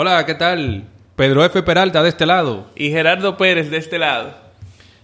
Hola, 0.00 0.24
¿qué 0.24 0.36
tal? 0.36 0.84
Pedro 1.16 1.44
F. 1.44 1.60
Peralta 1.64 2.04
de 2.04 2.10
este 2.10 2.24
lado. 2.24 2.70
Y 2.76 2.90
Gerardo 2.90 3.36
Pérez 3.36 3.68
de 3.68 3.78
este 3.78 3.98
lado. 3.98 4.32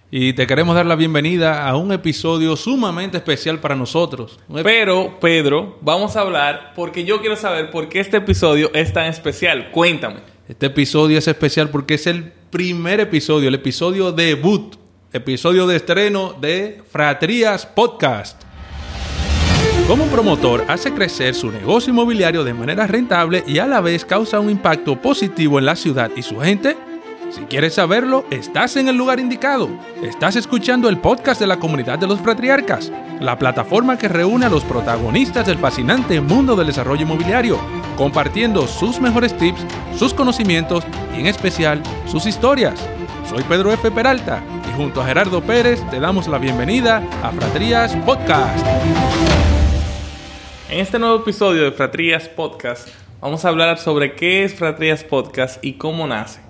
Y 0.09 0.35
te 0.35 0.47
queremos 0.47 0.77
dar 0.77 0.87
la 0.87 0.95
bienvenida 0.95 1.67
a 1.67 1.77
un 1.77 1.91
episodio 1.91 2.55
sumamente 2.55 3.17
especial 3.17 3.59
para 3.59 3.75
nosotros. 3.75 4.39
Pero, 4.63 5.19
Pedro, 5.19 5.79
vamos 5.81 6.15
a 6.15 6.21
hablar 6.21 6.75
porque 6.77 7.03
yo 7.03 7.21
quiero 7.21 7.35
saber 7.35 7.73
por 7.73 7.89
qué 7.89 7.99
este 7.99 8.19
episodio 8.19 8.71
es 8.73 8.93
tan 8.93 9.07
especial. 9.07 9.73
Cuéntame. 9.73 10.21
Este 10.49 10.67
episodio 10.67 11.19
es 11.19 11.27
especial 11.27 11.71
porque 11.71 11.95
es 11.95 12.07
el 12.07 12.33
primer 12.51 13.01
episodio, 13.01 13.49
el 13.49 13.57
episodio 13.57 14.13
debut, 14.13 14.77
episodio 15.13 15.67
de 15.67 15.75
estreno 15.75 16.37
de 16.41 16.83
Fratrías 16.89 17.67
Podcast. 17.67 18.44
Como 19.87 20.05
un 20.05 20.11
promotor 20.11 20.65
hace 20.69 20.95
crecer 20.95 21.35
su 21.35 21.51
negocio 21.51 21.93
inmobiliario 21.93 22.43
de 22.43 22.55
manera 22.55 22.87
rentable 22.87 23.45
y 23.47 23.59
a 23.59 23.67
la 23.67 23.83
vez 23.83 24.07
causa 24.07 24.41
un 24.41 24.49
impacto 24.49 24.97
positivo 24.97 25.59
en 25.59 25.67
la 25.67 25.77
ciudad 25.77 26.11
y 26.17 26.23
su 26.23 26.41
gente? 26.41 26.75
Si 27.31 27.43
quieres 27.43 27.75
saberlo, 27.75 28.25
estás 28.31 28.77
en 28.77 28.89
el 28.89 28.97
lugar 28.97 29.21
indicado. 29.21 29.69
Estás 30.03 30.37
escuchando 30.37 30.89
el 30.89 30.99
podcast 30.99 31.39
de 31.39 31.47
la 31.47 31.59
comunidad 31.59 31.99
de 31.99 32.07
los 32.07 32.19
fratriarcas, 32.19 32.91
la 33.21 33.39
plataforma 33.39 33.99
que 33.99 34.09
reúne 34.09 34.47
a 34.47 34.49
los 34.49 34.65
protagonistas 34.65 35.47
del 35.47 35.59
fascinante 35.59 36.19
mundo 36.19 36.57
del 36.57 36.69
desarrollo 36.69 37.03
inmobiliario, 37.03 37.59
compartiendo 37.99 38.67
sus 38.67 39.03
mejores 39.03 39.37
tips, 39.37 39.67
sus 39.99 40.15
conocimientos 40.15 40.85
y 41.15 41.21
en 41.21 41.27
especial 41.27 41.83
sus 42.07 42.25
historias. 42.25 42.81
Soy 43.29 43.43
Pedro 43.43 43.71
F. 43.71 43.91
Peralta 43.91 44.43
y 44.67 44.77
junto 44.79 45.03
a 45.03 45.07
Gerardo 45.07 45.43
Pérez 45.43 45.83
te 45.91 46.01
damos 46.01 46.27
la 46.27 46.39
bienvenida 46.39 47.03
a 47.23 47.31
Fratrías 47.33 47.95
Podcast. 48.07 48.65
En 50.71 50.81
este 50.81 50.99
nuevo 50.99 51.17
episodio 51.17 51.65
de 51.65 51.73
Fratrías 51.73 52.27
Podcast 52.29 52.89
vamos 53.21 53.45
a 53.45 53.49
hablar 53.49 53.79
sobre 53.79 54.15
qué 54.15 54.45
es 54.45 54.55
Fratrías 54.55 55.05
Podcast 55.05 55.63
y 55.63 55.75
cómo 55.75 56.07
nace. 56.07 56.41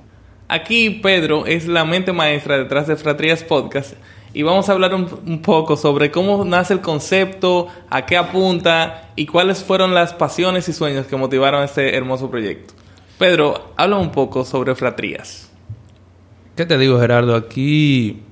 Aquí 0.47 0.89
Pedro 0.91 1.47
es 1.47 1.67
la 1.67 1.85
mente 1.85 2.13
maestra 2.13 2.57
detrás 2.57 2.87
de 2.87 2.95
Fratrías 2.95 3.43
Podcast 3.43 3.95
y 4.33 4.43
vamos 4.43 4.69
a 4.69 4.73
hablar 4.73 4.95
un, 4.95 5.43
poco 5.43 5.77
sobre 5.77 6.13
cómo 6.13 6.45
nace 6.45 6.75
el 6.75 6.81
concepto, 6.81 7.67
a 7.91 8.07
qué 8.07 8.17
apunta 8.17 9.11
y 9.17 9.27
cuáles 9.27 9.65
fueron 9.65 9.95
las 9.95 10.15
pasiones 10.15 10.69
y 10.69 10.73
sueños 10.73 11.07
que 11.07 11.17
motivaron 11.17 11.65
este 11.65 11.97
hermoso 11.97 12.31
proyecto. 12.31 12.73
Pedro, 13.19 13.73
habla 13.77 13.97
un 13.97 14.13
poco 14.13 14.45
sobre 14.45 14.77
Fratrías. 14.77 15.51
¿Qué 16.57 16.65
te 16.65 16.79
digo, 16.79 17.01
Gerardo? 17.01 17.35
Aquí 17.35 18.23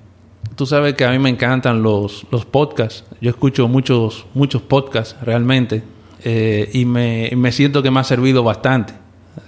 tú 0.55 0.67
sabes 0.67 0.95
que 0.95 1.05
a 1.05 1.11
mí 1.11 1.19
me 1.19 1.31
encantan 1.31 1.83
los, 1.83 2.27
los 2.31 2.45
podcasts. 2.45 3.05
Yo 3.21 3.31
escucho 3.31 3.69
muchos, 3.69 4.27
muchos 4.35 4.63
podcasts 4.63 5.17
realmente 5.23 5.83
eh, 6.25 6.71
y 6.73 6.85
me, 6.85 7.31
me, 7.37 7.53
siento 7.53 7.83
que 7.83 7.91
me 7.91 8.01
ha 8.01 8.05
servido 8.05 8.43
bastante. 8.43 8.95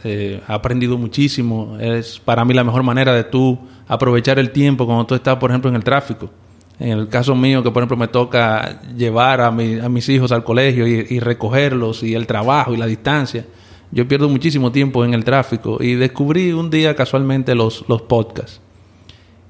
Eh, 0.02 0.40
he 0.46 0.52
aprendido 0.52 0.96
muchísimo. 0.98 1.76
Es 1.78 2.18
para 2.18 2.44
mí 2.44 2.54
la 2.54 2.64
mejor 2.64 2.82
manera 2.82 3.12
de 3.14 3.24
tú 3.24 3.58
aprovechar 3.86 4.38
el 4.38 4.50
tiempo 4.50 4.86
cuando 4.86 5.06
tú 5.06 5.14
estás, 5.14 5.36
por 5.36 5.50
ejemplo, 5.50 5.70
en 5.70 5.76
el 5.76 5.84
tráfico. 5.84 6.30
En 6.78 6.98
el 6.98 7.08
caso 7.08 7.36
mío, 7.36 7.62
que 7.62 7.70
por 7.70 7.82
ejemplo 7.82 7.96
me 7.96 8.08
toca 8.08 8.82
llevar 8.96 9.40
a, 9.40 9.50
mi, 9.50 9.78
a 9.78 9.88
mis 9.88 10.08
hijos 10.08 10.32
al 10.32 10.42
colegio 10.42 10.88
y, 10.88 11.06
y, 11.08 11.20
recogerlos 11.20 12.02
y 12.02 12.14
el 12.14 12.26
trabajo 12.26 12.74
y 12.74 12.76
la 12.76 12.86
distancia, 12.86 13.46
yo 13.92 14.08
pierdo 14.08 14.28
muchísimo 14.28 14.72
tiempo 14.72 15.04
en 15.04 15.14
el 15.14 15.22
tráfico 15.22 15.78
y 15.80 15.94
descubrí 15.94 16.52
un 16.52 16.70
día 16.70 16.96
casualmente 16.96 17.54
los, 17.54 17.84
los 17.86 18.02
podcasts. 18.02 18.60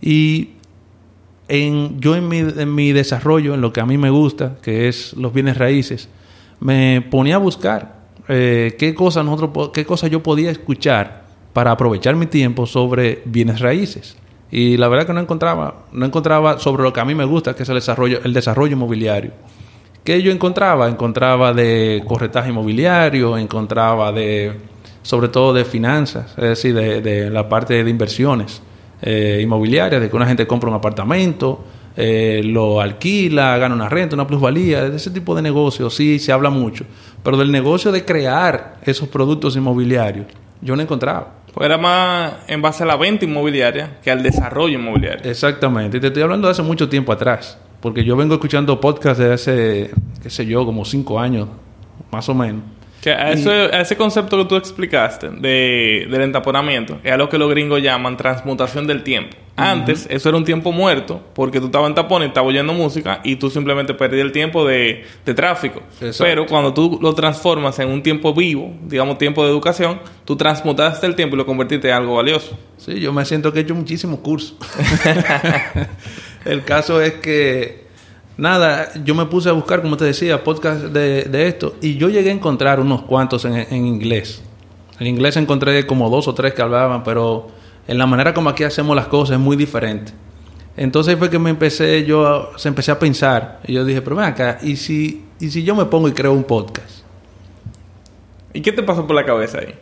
Y 0.03 0.51
en, 1.49 2.01
yo 2.01 2.17
en 2.17 2.29
mi, 2.29 2.39
en 2.39 2.75
mi 2.75 2.93
desarrollo, 2.93 3.55
en 3.55 3.61
lo 3.61 3.73
que 3.73 3.81
a 3.81 3.87
mí 3.87 3.99
me 3.99 4.11
gusta, 4.11 4.57
que 4.63 4.89
es 4.89 5.15
los 5.15 5.33
bienes 5.33 5.59
raíces, 5.59 6.09
me 6.61 7.03
ponía 7.11 7.37
a 7.37 7.39
buscar 7.39 7.97
eh, 8.29 8.77
qué 8.79 8.95
cosas 8.95 9.25
nosotros, 9.25 9.71
qué 9.73 9.85
cosas 9.85 10.11
yo 10.11 10.23
podía 10.23 10.51
escuchar 10.51 11.25
para 11.53 11.71
aprovechar 11.71 12.17
mi 12.17 12.27
tiempo 12.27 12.67
sobre 12.67 13.23
bienes 13.25 13.61
raíces. 13.61 14.17
Y 14.51 14.77
la 14.77 14.89
verdad 14.89 15.07
que 15.07 15.13
no 15.13 15.21
encontraba, 15.21 15.85
no 15.93 16.07
encontraba 16.07 16.59
sobre 16.59 16.83
lo 16.83 16.93
que 16.93 17.01
a 17.01 17.05
mí 17.05 17.15
me 17.15 17.25
gusta, 17.25 17.55
que 17.55 17.65
es 17.65 17.69
el 17.69 17.75
desarrollo, 17.75 18.21
el 18.25 18.33
desarrollo 18.33 18.73
inmobiliario. 18.73 19.33
¿Qué 20.05 20.23
yo 20.23 20.31
encontraba? 20.31 20.89
Encontraba 20.89 21.53
de 21.53 22.03
corretaje 22.07 22.51
inmobiliario, 22.51 23.37
encontraba 23.37 24.13
de, 24.13 24.53
sobre 25.03 25.29
todo 25.29 25.53
de 25.53 25.65
finanzas, 25.65 26.35
es 26.37 26.45
decir, 26.45 26.75
de, 26.75 27.01
de 27.01 27.31
la 27.31 27.49
parte 27.49 27.83
de 27.83 27.91
inversiones 27.91 28.63
eh, 29.07 29.41
inmobiliarias, 29.43 30.01
de 30.01 30.09
que 30.09 30.17
una 30.17 30.27
gente 30.27 30.47
compra 30.47 30.71
un 30.71 30.77
apartamento, 30.77 31.63
eh, 31.95 32.41
lo 32.43 32.81
alquila, 32.81 33.59
gana 33.59 33.75
una 33.75 33.89
renta, 33.89 34.17
una 34.17 34.27
plusvalía, 34.27 34.89
de 34.89 34.97
ese 34.97 35.11
tipo 35.11 35.37
de 35.37 35.43
negocios 35.43 35.95
sí 35.95 36.19
se 36.19 36.33
habla 36.33 36.49
mucho, 36.49 36.87
pero 37.23 37.37
del 37.37 37.53
negocio 37.53 37.93
de 37.93 38.05
crear 38.05 38.79
esos 38.83 39.09
productos 39.09 39.57
inmobiliarios, 39.57 40.27
yo 40.63 40.75
no 40.75 40.81
encontraba. 40.81 41.35
Pues 41.53 41.67
era 41.67 41.77
más 41.77 42.33
en 42.49 42.63
base 42.63 42.83
a 42.83 42.87
la 42.87 42.97
venta 42.97 43.27
inmobiliaria 43.27 43.99
que 44.03 44.11
al 44.11 44.23
desarrollo 44.23 44.79
inmobiliario. 44.79 45.31
Exactamente, 45.31 45.99
y 45.99 46.01
te 46.01 46.07
estoy 46.07 46.23
hablando 46.23 46.49
de 46.49 46.53
hace 46.53 46.63
mucho 46.63 46.89
tiempo 46.89 47.13
atrás, 47.13 47.59
porque 47.81 48.05
yo 48.05 48.17
vengo 48.17 48.33
escuchando 48.33 48.81
podcasts 48.81 49.23
de 49.23 49.33
hace, 49.35 49.91
qué 50.23 50.31
sé 50.31 50.47
yo, 50.47 50.65
como 50.65 50.87
cinco 50.87 51.21
años, 51.21 51.49
más 52.11 52.27
o 52.31 52.35
menos. 52.35 52.63
Que 53.05 53.13
a, 53.13 53.33
eso, 53.33 53.51
a 53.51 53.83
ese 53.83 53.99
concepto 53.99 54.39
que 54.39 54.47
tú 54.47 54.57
explicaste 54.57 55.29
de, 55.29 56.09
del 56.11 56.23
entaponamiento 56.23 57.01
es 57.05 57.13
algo 57.13 57.29
que 57.29 57.37
los 57.37 57.51
gringos 57.51 57.83
llaman 57.83 58.17
transmutación 58.17 58.87
del 58.87 59.03
tiempo. 59.03 59.37
Antes, 59.57 60.07
eso 60.09 60.31
era 60.31 60.39
un 60.39 60.45
tiempo 60.47 60.73
muerto 60.73 61.21
porque 61.35 61.61
tú 61.61 61.67
estabas 61.67 61.91
en 61.91 61.97
tapón 61.97 62.23
y 62.23 62.25
estabas 62.25 62.49
oyendo 62.49 62.73
música 62.73 63.21
y 63.23 63.37
tú 63.37 63.51
simplemente 63.51 63.93
perdías 63.93 64.25
el 64.25 64.33
tiempo 64.33 64.67
de, 64.67 65.05
de 65.23 65.35
tráfico. 65.35 65.83
Pero 66.19 66.47
cuando 66.47 66.73
tú 66.73 66.99
lo 67.03 67.15
transformas 67.15 67.79
en 67.79 67.91
un 67.91 68.03
tiempo 68.03 68.33
vivo, 68.33 68.73
digamos 68.85 69.19
tiempo 69.19 69.45
de 69.45 69.51
educación, 69.51 70.01
tú 70.25 70.35
transmutaste 70.37 71.07
el 71.07 71.15
tiempo 71.15 71.37
y 71.37 71.41
lo 71.41 71.45
convertiste 71.45 71.91
en 71.91 71.97
algo 71.97 72.15
valioso. 72.15 72.59
Sí, 72.79 73.01
yo 73.01 73.13
me 73.13 73.27
siento 73.27 73.53
que 73.53 73.59
he 73.59 73.63
hecho 73.65 73.75
muchísimos 73.75 74.21
cursos. 74.21 74.57
el 76.47 76.65
caso 76.65 77.03
es 77.03 77.13
que 77.13 77.84
nada, 78.37 78.93
yo 79.05 79.15
me 79.15 79.27
puse 79.27 79.49
a 79.49 79.53
buscar, 79.53 79.83
como 79.83 79.97
te 79.97 80.05
decía, 80.05 80.43
podcast 80.43 80.83
de, 80.83 81.47
esto 81.47 81.77
y 81.81 81.97
yo 81.97 82.09
llegué 82.09 82.31
a 82.31 82.35
encontrar 82.35 82.81
unos 82.81 83.03
cuantos 83.03 83.45
en, 83.45 83.55
en, 83.55 83.87
inglés. 83.87 84.43
En 84.99 85.07
inglés 85.07 85.37
encontré 85.37 85.87
como 85.87 86.09
dos 86.11 86.29
o 86.29 86.35
tres 86.35 86.55
que 86.55 86.63
hablaban, 86.63 87.03
pero 87.03 87.49
en 87.87 87.99
la 87.99 88.07
manera 88.07 88.33
como 88.35 88.51
aquí 88.51 88.65
hacemos 88.65 88.95
las 88.97 89.07
cosas 89.07 89.35
es 89.35 89.41
muy 89.41 89.57
diferente. 89.57 90.13
Entonces 90.77 91.17
fue 91.17 91.31
que 91.31 91.39
me 91.39 91.51
empecé 91.51 92.05
yo 92.05 92.51
se 92.57 92.69
empecé 92.69 92.91
a 92.91 92.99
pensar 92.99 93.61
y 93.67 93.75
yo 93.75 93.85
dije, 93.85 94.03
pero 94.03 94.17
ven 94.17 94.27
acá, 94.27 94.59
¿y 94.63 94.77
si, 94.77 95.25
¿y 95.39 95.51
si 95.51 95.63
yo 95.63 95.75
me 95.75 95.85
pongo 95.85 96.09
y 96.09 96.13
creo 96.13 96.33
un 96.33 96.45
podcast? 96.45 97.05
¿Y 98.53 98.61
qué 98.61 98.73
te 98.73 98.83
pasó 98.83 99.07
por 99.07 99.15
la 99.17 99.25
cabeza 99.25 99.59
ahí? 99.59 99.75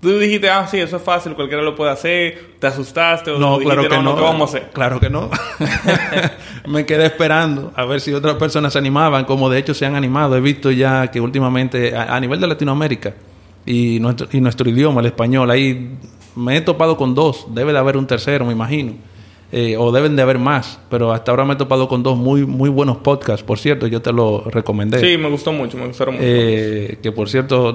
Tú 0.00 0.18
dijiste, 0.18 0.48
ah, 0.48 0.66
sí, 0.66 0.78
eso 0.78 0.96
es 0.96 1.02
fácil, 1.02 1.34
cualquiera 1.34 1.62
lo 1.62 1.74
puede 1.74 1.90
hacer. 1.90 2.54
¿Te 2.58 2.66
asustaste? 2.66 3.32
O 3.32 3.38
no, 3.38 3.58
claro 3.58 3.82
que 3.82 3.98
no. 3.98 4.14
¿Qué 4.14 4.22
vamos 4.22 4.54
a 4.54 4.56
hacer? 4.56 4.70
Claro 4.72 4.98
que 4.98 5.10
no. 5.10 5.28
me 6.66 6.86
quedé 6.86 7.06
esperando 7.06 7.72
a 7.76 7.84
ver 7.84 8.00
si 8.00 8.12
otras 8.14 8.36
personas 8.36 8.72
se 8.72 8.78
animaban, 8.78 9.26
como 9.26 9.50
de 9.50 9.58
hecho 9.58 9.74
se 9.74 9.84
han 9.84 9.96
animado. 9.96 10.36
He 10.36 10.40
visto 10.40 10.70
ya 10.70 11.08
que 11.08 11.20
últimamente, 11.20 11.94
a, 11.94 12.14
a 12.16 12.20
nivel 12.20 12.40
de 12.40 12.46
Latinoamérica 12.46 13.14
y 13.66 14.00
nuestro, 14.00 14.26
y 14.32 14.40
nuestro 14.40 14.70
idioma, 14.70 15.00
el 15.00 15.06
español, 15.08 15.50
ahí 15.50 15.98
me 16.34 16.56
he 16.56 16.60
topado 16.62 16.96
con 16.96 17.14
dos. 17.14 17.46
Debe 17.50 17.72
de 17.72 17.78
haber 17.78 17.98
un 17.98 18.06
tercero, 18.06 18.46
me 18.46 18.52
imagino. 18.52 18.94
Eh, 19.52 19.76
o 19.76 19.90
deben 19.90 20.14
de 20.14 20.22
haber 20.22 20.38
más, 20.38 20.78
pero 20.88 21.12
hasta 21.12 21.32
ahora 21.32 21.44
me 21.44 21.54
he 21.54 21.56
topado 21.56 21.88
con 21.88 22.04
dos 22.04 22.16
muy 22.16 22.46
muy 22.46 22.70
buenos 22.70 22.98
podcasts, 22.98 23.42
por 23.42 23.58
cierto, 23.58 23.88
yo 23.88 24.00
te 24.00 24.12
lo 24.12 24.44
recomendé. 24.44 25.00
Sí, 25.00 25.18
me 25.18 25.28
gustó 25.28 25.52
mucho, 25.52 25.76
me 25.76 25.88
gustaron 25.88 26.14
mucho. 26.14 26.24
Eh, 26.24 26.98
que 27.02 27.10
por 27.10 27.28
cierto, 27.28 27.74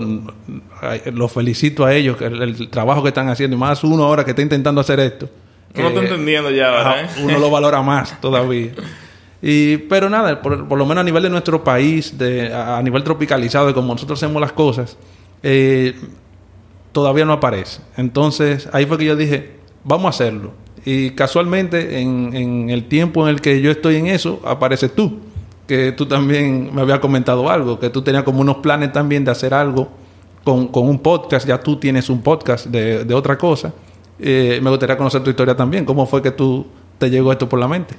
los 1.11 1.31
felicito 1.33 1.83
a 1.83 1.93
ellos, 1.93 2.15
el, 2.21 2.69
trabajo 2.69 3.03
que 3.03 3.09
están 3.09 3.27
haciendo, 3.27 3.57
y 3.57 3.59
más 3.59 3.83
uno 3.83 4.05
ahora 4.05 4.23
que 4.23 4.31
está 4.31 4.41
intentando 4.41 4.79
hacer 4.79 5.01
esto. 5.01 5.27
no 5.73 5.89
está 5.89 5.99
entendiendo 5.99 6.49
ya, 6.49 6.71
¿verdad? 6.71 7.09
Uno 7.21 7.39
lo 7.39 7.49
valora 7.49 7.81
más 7.81 8.21
todavía. 8.21 8.71
Y, 9.41 9.75
pero 9.77 10.09
nada, 10.09 10.41
por, 10.41 10.69
por, 10.69 10.77
lo 10.77 10.85
menos 10.85 11.01
a 11.01 11.03
nivel 11.03 11.23
de 11.23 11.29
nuestro 11.29 11.61
país, 11.61 12.17
de, 12.17 12.53
a, 12.53 12.77
a 12.77 12.83
nivel 12.83 13.03
tropicalizado, 13.03 13.67
de 13.67 13.73
como 13.73 13.93
nosotros 13.93 14.17
hacemos 14.17 14.41
las 14.41 14.53
cosas, 14.53 14.97
eh, 15.43 15.93
todavía 16.93 17.25
no 17.25 17.33
aparece. 17.33 17.81
Entonces, 17.97 18.69
ahí 18.71 18.85
fue 18.85 18.97
que 18.97 19.03
yo 19.03 19.17
dije, 19.17 19.57
vamos 19.83 20.05
a 20.05 20.09
hacerlo 20.09 20.64
y 20.85 21.09
casualmente, 21.11 21.99
en, 21.99 22.29
en, 22.35 22.69
el 22.69 22.87
tiempo 22.87 23.27
en 23.27 23.33
el 23.33 23.41
que 23.41 23.59
yo 23.59 23.71
estoy 23.71 23.95
en 23.95 24.07
eso, 24.07 24.39
apareces 24.45 24.93
tú. 24.93 25.19
Que 25.67 25.91
tú 25.93 26.05
también 26.05 26.69
me 26.73 26.81
habías 26.81 26.99
comentado 26.99 27.49
algo, 27.49 27.79
que 27.79 27.89
tú 27.89 28.03
tenías 28.03 28.23
como 28.23 28.41
unos 28.41 28.57
planes 28.57 28.93
también 28.93 29.25
de 29.25 29.31
hacer 29.31 29.55
algo 29.55 29.89
con, 30.43 30.67
con 30.67 30.87
un 30.87 30.99
podcast. 30.99 31.47
Ya 31.47 31.59
tú 31.59 31.77
tienes 31.77 32.07
un 32.07 32.21
podcast 32.21 32.67
de, 32.67 33.03
de 33.03 33.13
otra 33.15 33.35
cosa. 33.35 33.73
Eh, 34.19 34.59
me 34.61 34.69
gustaría 34.69 34.95
conocer 34.95 35.23
tu 35.23 35.31
historia 35.31 35.55
también. 35.55 35.85
¿Cómo 35.85 36.05
fue 36.05 36.21
que 36.21 36.29
tú 36.29 36.67
te 36.99 37.09
llegó 37.09 37.31
esto 37.31 37.49
por 37.49 37.59
la 37.59 37.67
mente? 37.67 37.95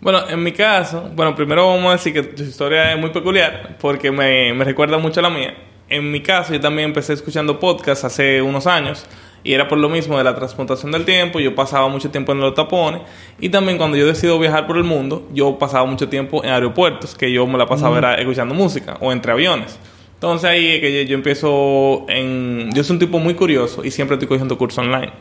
Bueno, 0.00 0.28
en 0.28 0.40
mi 0.40 0.52
caso, 0.52 1.10
bueno, 1.16 1.34
primero 1.34 1.66
vamos 1.66 1.88
a 1.88 1.92
decir 1.92 2.12
que 2.12 2.22
tu 2.22 2.44
historia 2.44 2.92
es 2.92 3.00
muy 3.00 3.10
peculiar 3.10 3.76
porque 3.80 4.12
me, 4.12 4.54
me 4.54 4.64
recuerda 4.64 4.96
mucho 4.96 5.18
a 5.18 5.24
la 5.24 5.30
mía. 5.30 5.54
En 5.88 6.08
mi 6.08 6.22
caso, 6.22 6.52
yo 6.52 6.60
también 6.60 6.90
empecé 6.90 7.14
escuchando 7.14 7.58
podcasts 7.58 8.04
hace 8.04 8.40
unos 8.40 8.68
años 8.68 9.04
y 9.44 9.52
era 9.52 9.68
por 9.68 9.78
lo 9.78 9.88
mismo 9.88 10.18
de 10.18 10.24
la 10.24 10.34
transportación 10.34 10.92
del 10.92 11.04
tiempo, 11.04 11.40
yo 11.40 11.54
pasaba 11.54 11.88
mucho 11.88 12.10
tiempo 12.10 12.32
en 12.32 12.40
los 12.40 12.54
tapones 12.54 13.02
y 13.40 13.48
también 13.48 13.78
cuando 13.78 13.96
yo 13.96 14.06
decido 14.06 14.38
viajar 14.38 14.66
por 14.66 14.76
el 14.76 14.84
mundo, 14.84 15.26
yo 15.32 15.58
pasaba 15.58 15.84
mucho 15.86 16.08
tiempo 16.08 16.44
en 16.44 16.50
aeropuertos, 16.50 17.14
que 17.14 17.32
yo 17.32 17.46
me 17.46 17.58
la 17.58 17.66
pasaba 17.66 17.94
mm. 17.94 17.98
era 17.98 18.14
escuchando 18.16 18.54
música 18.54 18.96
o 19.00 19.12
entre 19.12 19.32
aviones. 19.32 19.78
Entonces 20.14 20.50
ahí 20.50 20.66
es 20.66 20.80
que 20.80 21.04
yo, 21.04 21.08
yo 21.10 21.14
empiezo 21.14 22.04
en... 22.08 22.70
Yo 22.74 22.82
soy 22.82 22.94
un 22.94 22.98
tipo 23.00 23.20
muy 23.20 23.34
curioso 23.34 23.84
y 23.84 23.90
siempre 23.92 24.16
estoy 24.16 24.26
cogiendo 24.26 24.58
cursos 24.58 24.78
online. 24.78 25.12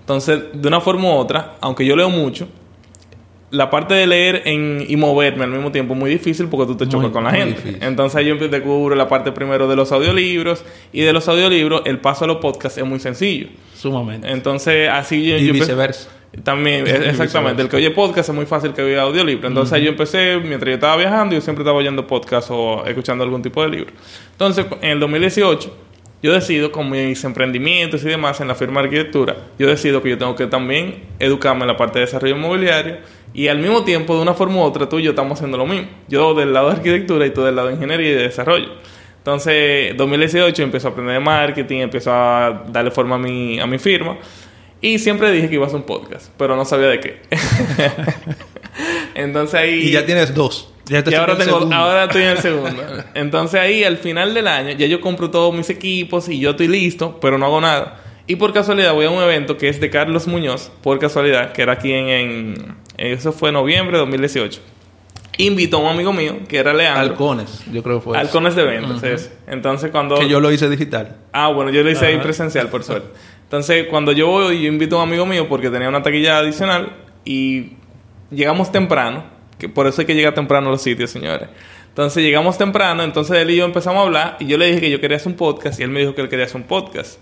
Entonces, 0.00 0.40
de 0.52 0.68
una 0.68 0.80
forma 0.80 1.04
u 1.04 1.12
otra, 1.12 1.54
aunque 1.60 1.86
yo 1.86 1.96
leo 1.96 2.10
mucho, 2.10 2.48
la 3.52 3.70
parte 3.70 3.92
de 3.94 4.06
leer 4.06 4.42
en, 4.46 4.84
y 4.88 4.96
moverme 4.96 5.44
al 5.44 5.50
mismo 5.50 5.70
tiempo 5.70 5.92
es 5.94 6.00
muy 6.00 6.10
difícil 6.10 6.48
porque 6.48 6.66
tú 6.72 6.76
te 6.76 6.86
chocas 6.88 7.02
Muy, 7.04 7.10
con 7.12 7.24
la 7.24 7.30
gente. 7.32 7.54
difícil. 7.60 7.78
Entonces 7.82 8.24
yo 8.24 8.32
empiezo 8.32 8.50
descubro 8.50 8.94
la 8.96 9.06
parte 9.08 9.30
primero 9.30 9.68
de 9.68 9.76
los 9.76 9.92
audiolibros 9.92 10.64
y 10.92 11.02
de 11.02 11.12
los 11.12 11.28
audiolibros 11.28 11.82
el 11.84 11.98
paso 11.98 12.24
a 12.24 12.28
los 12.28 12.38
podcasts 12.38 12.78
es 12.78 12.84
muy 12.84 12.98
sencillo. 12.98 13.48
Sumamente. 13.76 14.30
Entonces 14.30 14.88
así 14.88 15.24
yo, 15.28 15.36
y 15.36 15.46
yo 15.46 15.52
viceversa. 15.52 16.08
También, 16.44 16.86
e- 16.86 17.10
exactamente. 17.10 17.60
El 17.60 17.68
que 17.68 17.76
oye 17.76 17.90
podcast 17.90 18.30
es 18.30 18.34
muy 18.34 18.46
fácil 18.46 18.72
que 18.72 18.80
oiga 18.80 19.02
audiolibro. 19.02 19.46
Entonces 19.46 19.82
yo 19.82 19.90
empecé, 19.90 20.38
mientras 20.38 20.68
yo 20.70 20.74
estaba 20.76 20.96
viajando, 20.96 21.34
yo 21.34 21.42
siempre 21.42 21.62
estaba 21.62 21.76
oyendo 21.78 22.06
podcast 22.06 22.48
o 22.50 22.84
escuchando 22.86 23.22
algún 23.22 23.42
tipo 23.42 23.62
de 23.62 23.68
libro. 23.68 23.92
Entonces, 24.30 24.64
en 24.80 24.90
el 24.92 25.00
2018, 25.00 25.76
yo 26.22 26.32
decido, 26.32 26.72
con 26.72 26.88
mis 26.88 27.22
emprendimientos 27.24 28.02
y 28.04 28.08
demás 28.08 28.40
en 28.40 28.48
la 28.48 28.54
firma 28.54 28.80
de 28.80 28.86
arquitectura, 28.86 29.36
yo 29.58 29.66
decido 29.68 30.02
que 30.02 30.08
yo 30.08 30.16
tengo 30.16 30.34
que 30.34 30.46
también 30.46 31.02
educarme 31.18 31.62
en 31.62 31.66
la 31.66 31.76
parte 31.76 31.98
de 31.98 32.06
desarrollo 32.06 32.36
inmobiliario 32.36 32.96
y 33.34 33.48
al 33.48 33.58
mismo 33.58 33.82
tiempo, 33.84 34.14
de 34.16 34.22
una 34.22 34.34
forma 34.34 34.56
u 34.56 34.60
otra, 34.60 34.88
tú 34.88 34.98
y 34.98 35.04
yo 35.04 35.10
estamos 35.10 35.38
haciendo 35.38 35.56
lo 35.58 35.66
mismo. 35.66 35.88
Yo 36.08 36.34
del 36.34 36.52
lado 36.52 36.68
de 36.70 36.76
arquitectura 36.76 37.26
y 37.26 37.30
tú 37.30 37.42
del 37.42 37.56
lado 37.56 37.68
de 37.68 37.74
ingeniería 37.74 38.10
y 38.10 38.14
de 38.14 38.22
desarrollo. 38.22 38.68
Entonces, 39.18 39.96
2018 39.96 40.62
empiezo 40.62 40.88
a 40.88 40.90
aprender 40.90 41.14
de 41.14 41.20
marketing, 41.20 41.78
empiezo 41.78 42.12
a 42.12 42.64
darle 42.68 42.90
forma 42.90 43.14
a 43.14 43.18
mi, 43.18 43.60
a 43.60 43.66
mi 43.66 43.78
firma. 43.78 44.18
Y 44.80 44.98
siempre 44.98 45.30
dije 45.30 45.48
que 45.48 45.54
iba 45.54 45.64
a 45.64 45.68
hacer 45.68 45.78
un 45.78 45.86
podcast, 45.86 46.32
pero 46.36 46.56
no 46.56 46.64
sabía 46.64 46.88
de 46.88 46.98
qué. 47.00 47.20
Entonces 49.14 49.54
ahí... 49.54 49.88
Y 49.88 49.90
ya 49.92 50.04
tienes 50.04 50.34
dos. 50.34 50.72
Ya 50.86 51.04
te 51.04 51.12
Y 51.12 51.14
ahora, 51.14 51.36
tengo, 51.38 51.72
ahora 51.72 52.04
estoy 52.04 52.22
en 52.22 52.28
el 52.30 52.38
segundo. 52.38 52.82
Entonces 53.14 53.60
ahí 53.60 53.84
al 53.84 53.96
final 53.98 54.34
del 54.34 54.48
año 54.48 54.70
ya 54.72 54.86
yo 54.86 55.00
compro 55.00 55.30
todos 55.30 55.54
mis 55.54 55.70
equipos 55.70 56.28
y 56.28 56.40
yo 56.40 56.50
estoy 56.50 56.66
listo, 56.68 57.18
pero 57.20 57.38
no 57.38 57.46
hago 57.46 57.60
nada. 57.60 58.00
Y 58.26 58.36
por 58.36 58.52
casualidad 58.52 58.92
voy 58.92 59.06
a 59.06 59.10
un 59.10 59.22
evento 59.22 59.56
que 59.56 59.68
es 59.68 59.80
de 59.80 59.90
Carlos 59.90 60.26
Muñoz, 60.26 60.70
por 60.82 60.98
casualidad, 60.98 61.52
que 61.52 61.62
era 61.62 61.74
aquí 61.74 61.92
en... 61.92 62.08
en- 62.08 62.81
eso 62.96 63.32
fue 63.32 63.50
en 63.50 63.54
noviembre 63.54 63.96
de 63.96 64.00
2018. 64.00 64.60
Invitó 65.38 65.78
a 65.78 65.80
un 65.80 65.88
amigo 65.88 66.12
mío, 66.12 66.40
que 66.46 66.58
era 66.58 66.74
Leandro. 66.74 67.12
Halcones, 67.12 67.64
yo 67.72 67.82
creo 67.82 67.98
que 67.98 68.04
fue. 68.04 68.18
Halcones 68.18 68.54
de 68.54 68.64
ventas, 68.64 69.02
es. 69.02 69.32
Entonces 69.46 69.90
cuando... 69.90 70.16
Que 70.16 70.28
yo 70.28 70.40
lo 70.40 70.52
hice 70.52 70.68
digital. 70.68 71.16
Ah, 71.32 71.48
bueno, 71.48 71.70
yo 71.70 71.82
lo 71.82 71.90
hice 71.90 72.06
ahí 72.06 72.18
presencial, 72.18 72.68
por 72.68 72.84
suerte. 72.84 73.08
Entonces, 73.52 73.86
cuando 73.90 74.12
yo 74.12 74.28
voy, 74.28 74.62
yo 74.62 74.68
invito 74.68 74.98
a 74.98 75.02
un 75.02 75.10
amigo 75.10 75.26
mío 75.26 75.46
porque 75.46 75.68
tenía 75.68 75.86
una 75.86 76.02
taquilla 76.02 76.38
adicional 76.38 76.96
y 77.22 77.74
llegamos 78.30 78.72
temprano, 78.72 79.24
que 79.58 79.68
por 79.68 79.86
eso 79.86 80.00
hay 80.00 80.06
que 80.06 80.14
llegar 80.14 80.32
temprano 80.32 80.68
a 80.68 80.72
los 80.72 80.80
sitios, 80.80 81.10
señores. 81.10 81.50
Entonces, 81.86 82.22
llegamos 82.22 82.56
temprano, 82.56 83.02
entonces 83.02 83.36
él 83.36 83.50
y 83.50 83.56
yo 83.56 83.66
empezamos 83.66 84.00
a 84.00 84.02
hablar 84.04 84.36
y 84.40 84.46
yo 84.46 84.56
le 84.56 84.68
dije 84.68 84.80
que 84.80 84.90
yo 84.90 85.02
quería 85.02 85.18
hacer 85.18 85.28
un 85.28 85.36
podcast 85.36 85.78
y 85.78 85.82
él 85.82 85.90
me 85.90 86.00
dijo 86.00 86.14
que 86.14 86.22
él 86.22 86.30
quería 86.30 86.46
hacer 86.46 86.56
un 86.56 86.66
podcast. 86.66 87.20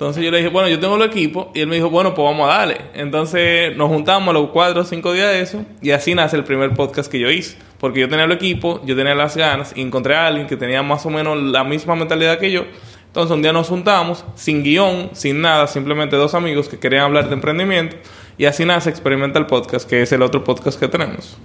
Entonces 0.00 0.24
yo 0.24 0.30
le 0.30 0.38
dije, 0.38 0.48
bueno, 0.48 0.66
yo 0.66 0.80
tengo 0.80 0.96
el 0.96 1.02
equipo 1.02 1.52
y 1.54 1.60
él 1.60 1.66
me 1.66 1.74
dijo, 1.74 1.90
bueno, 1.90 2.14
pues 2.14 2.24
vamos 2.24 2.50
a 2.50 2.56
darle. 2.56 2.80
Entonces 2.94 3.76
nos 3.76 3.90
juntamos 3.90 4.32
los 4.32 4.48
cuatro 4.48 4.80
o 4.80 4.84
cinco 4.84 5.12
días 5.12 5.28
de 5.28 5.42
eso 5.42 5.62
y 5.82 5.90
así 5.90 6.14
nace 6.14 6.38
el 6.38 6.44
primer 6.44 6.72
podcast 6.72 7.12
que 7.12 7.20
yo 7.20 7.30
hice. 7.30 7.58
Porque 7.78 8.00
yo 8.00 8.08
tenía 8.08 8.24
el 8.24 8.32
equipo, 8.32 8.80
yo 8.86 8.96
tenía 8.96 9.14
las 9.14 9.36
ganas 9.36 9.74
y 9.76 9.82
encontré 9.82 10.14
a 10.14 10.28
alguien 10.28 10.46
que 10.46 10.56
tenía 10.56 10.82
más 10.82 11.04
o 11.04 11.10
menos 11.10 11.36
la 11.42 11.64
misma 11.64 11.96
mentalidad 11.96 12.38
que 12.38 12.50
yo. 12.50 12.64
Entonces 13.08 13.30
un 13.30 13.42
día 13.42 13.52
nos 13.52 13.68
juntamos, 13.68 14.24
sin 14.36 14.62
guion, 14.62 15.10
sin 15.12 15.42
nada, 15.42 15.66
simplemente 15.66 16.16
dos 16.16 16.32
amigos 16.32 16.70
que 16.70 16.78
querían 16.78 17.02
hablar 17.02 17.28
de 17.28 17.34
emprendimiento 17.34 17.96
y 18.38 18.46
así 18.46 18.64
nace 18.64 18.88
Experimenta 18.88 19.38
el 19.38 19.44
Podcast, 19.44 19.86
que 19.86 20.00
es 20.00 20.10
el 20.12 20.22
otro 20.22 20.42
podcast 20.42 20.80
que 20.80 20.88
tenemos. 20.88 21.36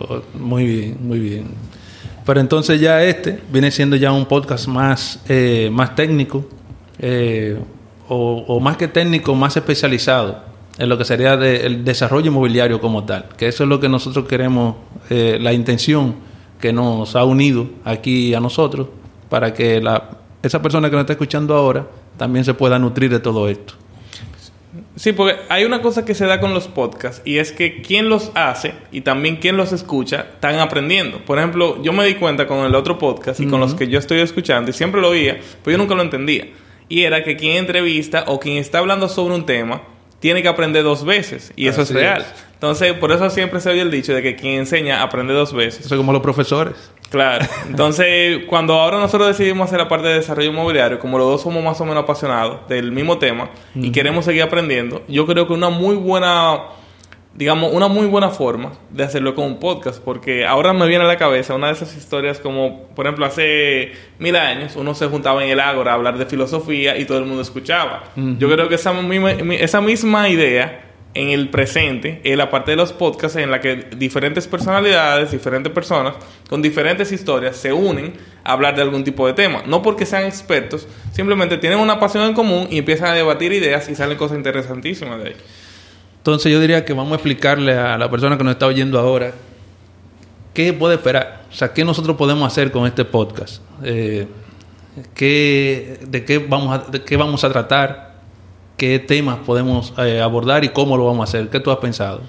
Oh, 0.00 0.22
Muy 0.34 0.66
bien, 0.66 0.96
muy 1.00 1.20
bien. 1.20 1.44
Pero 2.26 2.40
entonces 2.40 2.80
ya 2.80 3.04
este 3.04 3.38
viene 3.52 3.70
siendo 3.70 3.94
ya 3.94 4.10
un 4.10 4.26
podcast 4.26 4.66
más, 4.66 5.20
eh, 5.28 5.70
más 5.72 5.94
técnico, 5.94 6.48
eh, 6.98 7.58
o, 8.12 8.44
o 8.46 8.60
más 8.60 8.76
que 8.76 8.88
técnico, 8.88 9.34
más 9.34 9.56
especializado 9.56 10.42
en 10.78 10.88
lo 10.88 10.96
que 10.98 11.04
sería 11.04 11.36
de- 11.36 11.66
el 11.66 11.84
desarrollo 11.84 12.26
inmobiliario 12.28 12.80
como 12.80 13.04
tal. 13.04 13.26
Que 13.36 13.48
eso 13.48 13.62
es 13.64 13.68
lo 13.68 13.78
que 13.80 13.88
nosotros 13.88 14.26
queremos, 14.26 14.76
eh, 15.10 15.38
la 15.40 15.52
intención 15.52 16.14
que 16.60 16.72
nos 16.72 17.16
ha 17.16 17.24
unido 17.24 17.66
aquí 17.84 18.34
a 18.34 18.40
nosotros, 18.40 18.88
para 19.28 19.52
que 19.52 19.80
la, 19.80 20.10
esa 20.42 20.60
persona 20.62 20.88
que 20.88 20.96
nos 20.96 21.02
está 21.02 21.14
escuchando 21.14 21.54
ahora 21.56 21.86
también 22.16 22.44
se 22.44 22.54
pueda 22.54 22.78
nutrir 22.78 23.10
de 23.10 23.18
todo 23.20 23.48
esto. 23.48 23.74
Sí, 24.96 25.12
porque 25.12 25.36
hay 25.50 25.64
una 25.64 25.82
cosa 25.82 26.04
que 26.04 26.14
se 26.14 26.24
da 26.26 26.40
con 26.40 26.54
los 26.54 26.66
podcasts 26.68 27.20
y 27.26 27.38
es 27.38 27.52
que 27.52 27.82
quien 27.82 28.08
los 28.08 28.30
hace 28.34 28.72
y 28.90 29.02
también 29.02 29.36
quien 29.36 29.56
los 29.56 29.72
escucha 29.72 30.26
están 30.34 30.58
aprendiendo. 30.60 31.18
Por 31.26 31.38
ejemplo, 31.38 31.82
yo 31.82 31.92
me 31.92 32.06
di 32.06 32.14
cuenta 32.14 32.46
con 32.46 32.64
el 32.64 32.74
otro 32.74 32.98
podcast 32.98 33.40
y 33.40 33.46
con 33.46 33.60
los 33.60 33.74
que 33.74 33.88
yo 33.88 33.98
estoy 33.98 34.20
escuchando 34.20 34.70
y 34.70 34.72
siempre 34.74 35.00
lo 35.00 35.10
oía, 35.10 35.38
pero 35.62 35.72
yo 35.76 35.78
nunca 35.78 35.94
lo 35.94 36.02
entendía. 36.02 36.46
Y 36.92 37.04
era 37.04 37.24
que 37.24 37.36
quien 37.36 37.56
entrevista 37.56 38.24
o 38.26 38.38
quien 38.38 38.58
está 38.58 38.76
hablando 38.76 39.08
sobre 39.08 39.34
un 39.34 39.46
tema 39.46 39.80
tiene 40.20 40.42
que 40.42 40.48
aprender 40.48 40.84
dos 40.84 41.06
veces 41.06 41.50
y 41.56 41.66
eso 41.66 41.80
Así 41.80 41.94
es 41.94 41.98
real. 41.98 42.20
es. 42.20 42.44
Entonces, 42.52 42.92
por 42.92 43.10
eso 43.12 43.30
siempre 43.30 43.60
se 43.60 43.70
oye 43.70 43.80
el 43.80 43.90
dicho 43.90 44.12
de 44.12 44.20
que 44.20 44.36
quien 44.36 44.58
enseña 44.58 45.02
aprende 45.02 45.32
dos 45.32 45.54
veces. 45.54 45.86
Eso 45.86 45.94
es 45.94 45.98
como 45.98 46.12
los 46.12 46.20
profesores. 46.20 46.74
Claro. 47.08 47.46
Entonces, 47.66 48.40
cuando 48.46 48.74
ahora 48.74 48.98
nosotros 48.98 49.26
decidimos 49.36 49.68
hacer 49.68 49.78
la 49.78 49.88
parte 49.88 50.08
de 50.08 50.14
desarrollo 50.16 50.50
inmobiliario, 50.50 50.98
como 50.98 51.16
los 51.16 51.28
dos 51.28 51.40
somos 51.40 51.64
más 51.64 51.80
o 51.80 51.86
menos 51.86 52.02
apasionados 52.02 52.68
del 52.68 52.92
mismo 52.92 53.16
tema 53.16 53.48
y 53.74 53.90
queremos 53.90 54.26
seguir 54.26 54.42
aprendiendo, 54.42 55.02
yo 55.08 55.24
creo 55.24 55.46
que 55.46 55.54
una 55.54 55.70
muy 55.70 55.96
buena, 55.96 56.58
digamos, 57.34 57.72
una 57.72 57.88
muy 57.88 58.06
buena 58.06 58.30
forma 58.30 58.72
de 58.90 59.04
hacerlo 59.04 59.34
con 59.34 59.46
un 59.46 59.58
podcast, 59.58 60.02
porque 60.02 60.44
ahora 60.44 60.72
me 60.72 60.86
viene 60.86 61.04
a 61.04 61.06
la 61.06 61.16
cabeza 61.16 61.54
una 61.54 61.68
de 61.68 61.72
esas 61.74 61.96
historias 61.96 62.38
como, 62.38 62.88
por 62.94 63.06
ejemplo, 63.06 63.24
hace 63.24 63.92
mil 64.18 64.36
años 64.36 64.76
uno 64.76 64.94
se 64.94 65.06
juntaba 65.06 65.42
en 65.42 65.50
el 65.50 65.60
ágora 65.60 65.92
a 65.92 65.94
hablar 65.94 66.18
de 66.18 66.26
filosofía 66.26 66.96
y 66.98 67.04
todo 67.04 67.18
el 67.18 67.24
mundo 67.24 67.42
escuchaba. 67.42 68.04
Yo 68.16 68.50
creo 68.50 68.68
que 68.68 68.74
esa 68.74 68.92
misma, 68.92 69.32
esa 69.32 69.80
misma 69.80 70.28
idea 70.28 70.88
en 71.14 71.28
el 71.28 71.50
presente 71.50 72.20
es 72.24 72.36
la 72.36 72.48
parte 72.50 72.70
de 72.70 72.76
los 72.76 72.92
podcasts 72.92 73.36
en 73.36 73.50
la 73.50 73.60
que 73.60 73.76
diferentes 73.96 74.46
personalidades, 74.46 75.30
diferentes 75.30 75.72
personas 75.72 76.14
con 76.48 76.62
diferentes 76.62 77.12
historias 77.12 77.56
se 77.56 77.72
unen 77.72 78.14
a 78.44 78.52
hablar 78.52 78.74
de 78.76 78.82
algún 78.82 79.04
tipo 79.04 79.26
de 79.26 79.34
tema. 79.34 79.62
No 79.66 79.82
porque 79.82 80.06
sean 80.06 80.24
expertos, 80.24 80.88
simplemente 81.12 81.58
tienen 81.58 81.78
una 81.78 82.00
pasión 82.00 82.24
en 82.24 82.34
común 82.34 82.66
y 82.70 82.78
empiezan 82.78 83.10
a 83.10 83.14
debatir 83.14 83.52
ideas 83.52 83.88
y 83.88 83.94
salen 83.94 84.16
cosas 84.16 84.38
interesantísimas 84.38 85.22
de 85.22 85.30
ahí. 85.30 85.36
Entonces 86.22 86.52
yo 86.52 86.60
diría 86.60 86.84
que 86.84 86.92
vamos 86.92 87.10
a 87.10 87.14
explicarle 87.16 87.76
a 87.76 87.98
la 87.98 88.08
persona 88.08 88.38
que 88.38 88.44
nos 88.44 88.52
está 88.52 88.68
oyendo 88.68 88.96
ahora 89.00 89.32
qué 90.54 90.72
puede 90.72 90.94
esperar. 90.94 91.42
O 91.50 91.52
sea, 91.52 91.72
qué 91.72 91.84
nosotros 91.84 92.16
podemos 92.16 92.46
hacer 92.46 92.70
con 92.70 92.86
este 92.86 93.04
podcast. 93.04 93.60
Eh, 93.82 94.28
qué, 95.14 95.98
de, 96.06 96.24
qué 96.24 96.38
vamos 96.38 96.78
a, 96.78 96.92
qué 97.04 97.16
vamos 97.16 97.42
a 97.42 97.50
tratar, 97.50 98.14
qué 98.76 99.00
temas 99.00 99.38
podemos 99.44 99.94
eh, 99.98 100.20
abordar 100.20 100.62
y 100.62 100.68
cómo 100.68 100.96
lo 100.96 101.06
vamos 101.06 101.22
a 101.22 101.24
hacer. 101.24 101.48
¿Qué 101.48 101.58
tú 101.58 101.72
has 101.72 101.78
pensado? 101.78 102.20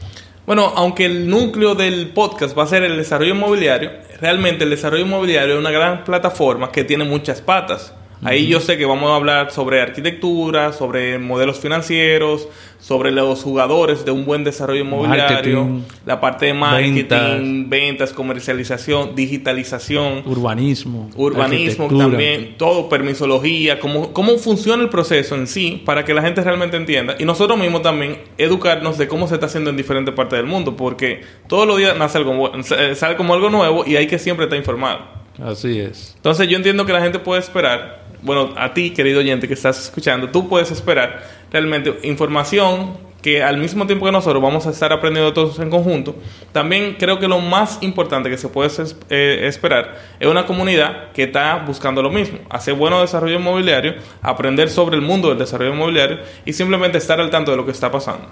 Bueno, 0.47 0.73
aunque 0.75 1.05
el 1.05 1.29
núcleo 1.29 1.75
del 1.75 2.09
podcast 2.09 2.57
va 2.57 2.63
a 2.63 2.67
ser 2.67 2.81
el 2.81 2.97
desarrollo 2.97 3.35
inmobiliario, 3.35 3.91
realmente 4.19 4.63
el 4.63 4.71
desarrollo 4.71 5.05
inmobiliario 5.05 5.53
es 5.53 5.59
una 5.59 5.69
gran 5.69 6.03
plataforma 6.03 6.71
que 6.71 6.83
tiene 6.83 7.03
muchas 7.03 7.41
patas. 7.41 7.93
Ahí 8.23 8.47
yo 8.47 8.59
sé 8.59 8.77
que 8.77 8.85
vamos 8.85 9.09
a 9.11 9.15
hablar 9.15 9.51
sobre 9.51 9.81
arquitectura, 9.81 10.73
sobre 10.73 11.19
modelos 11.19 11.59
financieros, 11.59 12.47
sobre 12.79 13.11
los 13.11 13.41
jugadores 13.43 14.03
de 14.03 14.11
un 14.11 14.25
buen 14.25 14.43
desarrollo 14.43 14.81
inmobiliario, 14.81 15.63
Marketing, 15.63 15.81
la 16.05 16.19
parte 16.19 16.47
de 16.47 16.53
marketing, 16.53 16.93
ventas. 16.93 17.69
ventas, 17.69 18.13
comercialización, 18.13 19.15
digitalización, 19.15 20.23
Urbanismo. 20.25 21.09
urbanismo 21.15 21.87
también, 21.87 22.55
todo, 22.57 22.89
permisología, 22.89 23.79
cómo, 23.79 24.11
cómo 24.11 24.37
funciona 24.37 24.83
el 24.83 24.89
proceso 24.89 25.35
en 25.35 25.47
sí 25.47 25.81
para 25.85 26.03
que 26.03 26.13
la 26.13 26.21
gente 26.21 26.41
realmente 26.43 26.75
entienda. 26.75 27.15
Y 27.19 27.25
nosotros 27.25 27.57
mismos 27.57 27.81
también 27.83 28.17
educarnos 28.37 28.97
de 28.97 29.07
cómo 29.07 29.27
se 29.27 29.35
está 29.35 29.45
haciendo 29.45 29.69
en 29.69 29.77
diferentes 29.77 30.13
partes 30.13 30.37
del 30.37 30.45
mundo, 30.47 30.75
porque 30.75 31.21
todos 31.47 31.65
los 31.65 31.77
días 31.77 31.97
nace 31.97 32.17
algo, 32.17 32.51
sale 32.95 33.15
como 33.15 33.33
algo 33.33 33.49
nuevo 33.49 33.85
y 33.87 33.95
hay 33.95 34.07
que 34.07 34.19
siempre 34.19 34.45
estar 34.45 34.57
informado. 34.59 35.23
Así 35.41 35.79
es. 35.79 36.13
Entonces 36.17 36.47
yo 36.47 36.57
entiendo 36.57 36.85
que 36.85 36.93
la 36.93 37.01
gente 37.01 37.17
puede 37.19 37.39
esperar, 37.39 38.02
bueno, 38.23 38.53
a 38.57 38.73
ti, 38.73 38.91
querido 38.91 39.19
oyente 39.19 39.47
que 39.47 39.53
estás 39.53 39.79
escuchando, 39.83 40.29
tú 40.29 40.47
puedes 40.47 40.71
esperar 40.71 41.23
realmente 41.51 41.99
información 42.03 42.97
que 43.21 43.41
al 43.41 43.57
mismo 43.57 43.87
tiempo 43.87 44.05
que 44.05 44.11
nosotros 44.11 44.43
vamos 44.43 44.67
a 44.67 44.71
estar 44.71 44.91
aprendiendo 44.91 45.33
todos 45.33 45.57
en 45.59 45.69
conjunto. 45.69 46.15
También 46.51 46.97
creo 46.99 47.19
que 47.19 47.27
lo 47.27 47.39
más 47.39 47.77
importante 47.81 48.29
que 48.29 48.37
se 48.37 48.49
puede 48.49 48.69
eh, 49.09 49.47
esperar 49.47 49.97
es 50.19 50.27
una 50.27 50.45
comunidad 50.45 51.11
que 51.13 51.23
está 51.23 51.63
buscando 51.65 52.01
lo 52.01 52.11
mismo, 52.11 52.39
hacer 52.49 52.73
bueno 52.73 52.99
desarrollo 52.99 53.39
inmobiliario, 53.39 53.95
aprender 54.21 54.69
sobre 54.69 54.97
el 54.97 55.01
mundo 55.01 55.29
del 55.29 55.37
desarrollo 55.37 55.73
inmobiliario 55.73 56.19
y 56.45 56.51
simplemente 56.51 56.97
estar 56.97 57.21
al 57.21 57.29
tanto 57.29 57.51
de 57.51 57.57
lo 57.57 57.65
que 57.65 57.71
está 57.71 57.89
pasando. 57.89 58.27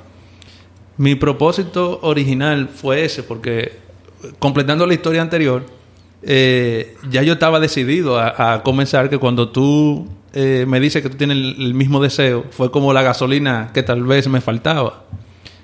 Mi 0.97 1.15
propósito 1.15 1.99
original 2.01 2.67
fue 2.67 3.05
ese, 3.05 3.23
porque 3.23 3.71
completando 4.39 4.85
la 4.85 4.93
historia 4.93 5.21
anterior, 5.21 5.63
eh, 6.23 6.95
ya 7.09 7.23
yo 7.23 7.33
estaba 7.33 7.59
decidido 7.59 8.19
a, 8.19 8.61
comenzar 8.63 9.09
que 9.09 9.17
cuando 9.17 9.49
tú 9.49 10.07
eh, 10.33 10.65
me 10.67 10.79
dices 10.79 11.01
que 11.01 11.09
tú 11.09 11.17
tienes 11.17 11.37
el, 11.37 11.73
mismo 11.73 12.01
deseo, 12.01 12.45
fue 12.51 12.71
como 12.71 12.93
la 12.93 13.01
gasolina 13.01 13.71
que 13.73 13.83
tal 13.83 14.03
vez 14.03 14.27
me 14.27 14.41
faltaba. 14.41 15.03